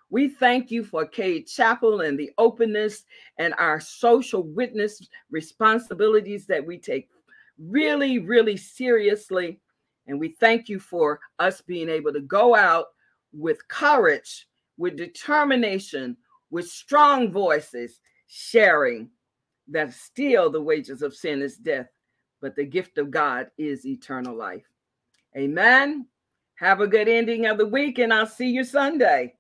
We 0.10 0.28
thank 0.28 0.72
you 0.72 0.84
for 0.84 1.06
Cade 1.06 1.48
Chapel 1.48 2.02
and 2.02 2.20
the 2.20 2.32
openness 2.38 3.04
and 3.38 3.54
our 3.58 3.80
social 3.80 4.44
witness 4.44 5.08
responsibilities 5.30 6.46
that 6.48 6.66
we 6.66 6.78
take 6.78 7.10
really, 7.58 8.20
really 8.20 8.58
seriously. 8.58 9.60
And 10.08 10.20
we 10.20 10.30
thank 10.40 10.68
you 10.68 10.80
for 10.80 11.20
us 11.40 11.62
being 11.62 11.90
able 11.90 12.12
to 12.14 12.22
go 12.22 12.56
out 12.56 12.88
with 13.32 13.66
courage, 13.68 14.48
with 14.78 14.98
determination, 14.98 16.18
with 16.50 16.68
strong 16.68 17.32
voices, 17.32 18.00
sharing 18.28 19.10
that 19.70 19.94
still 19.94 20.50
the 20.50 20.62
wages 20.62 21.02
of 21.02 21.16
sin 21.16 21.42
is 21.42 21.56
death, 21.56 21.88
but 22.42 22.56
the 22.56 22.66
gift 22.66 22.98
of 22.98 23.12
God 23.12 23.50
is 23.58 23.86
eternal 23.86 24.36
life. 24.36 24.71
Amen. 25.36 26.08
Have 26.56 26.82
a 26.82 26.88
good 26.88 27.08
ending 27.08 27.46
of 27.46 27.58
the 27.58 27.68
week, 27.68 28.00
and 28.00 28.14
I'll 28.14 28.28
see 28.28 28.50
you 28.50 28.64
Sunday. 28.64 29.36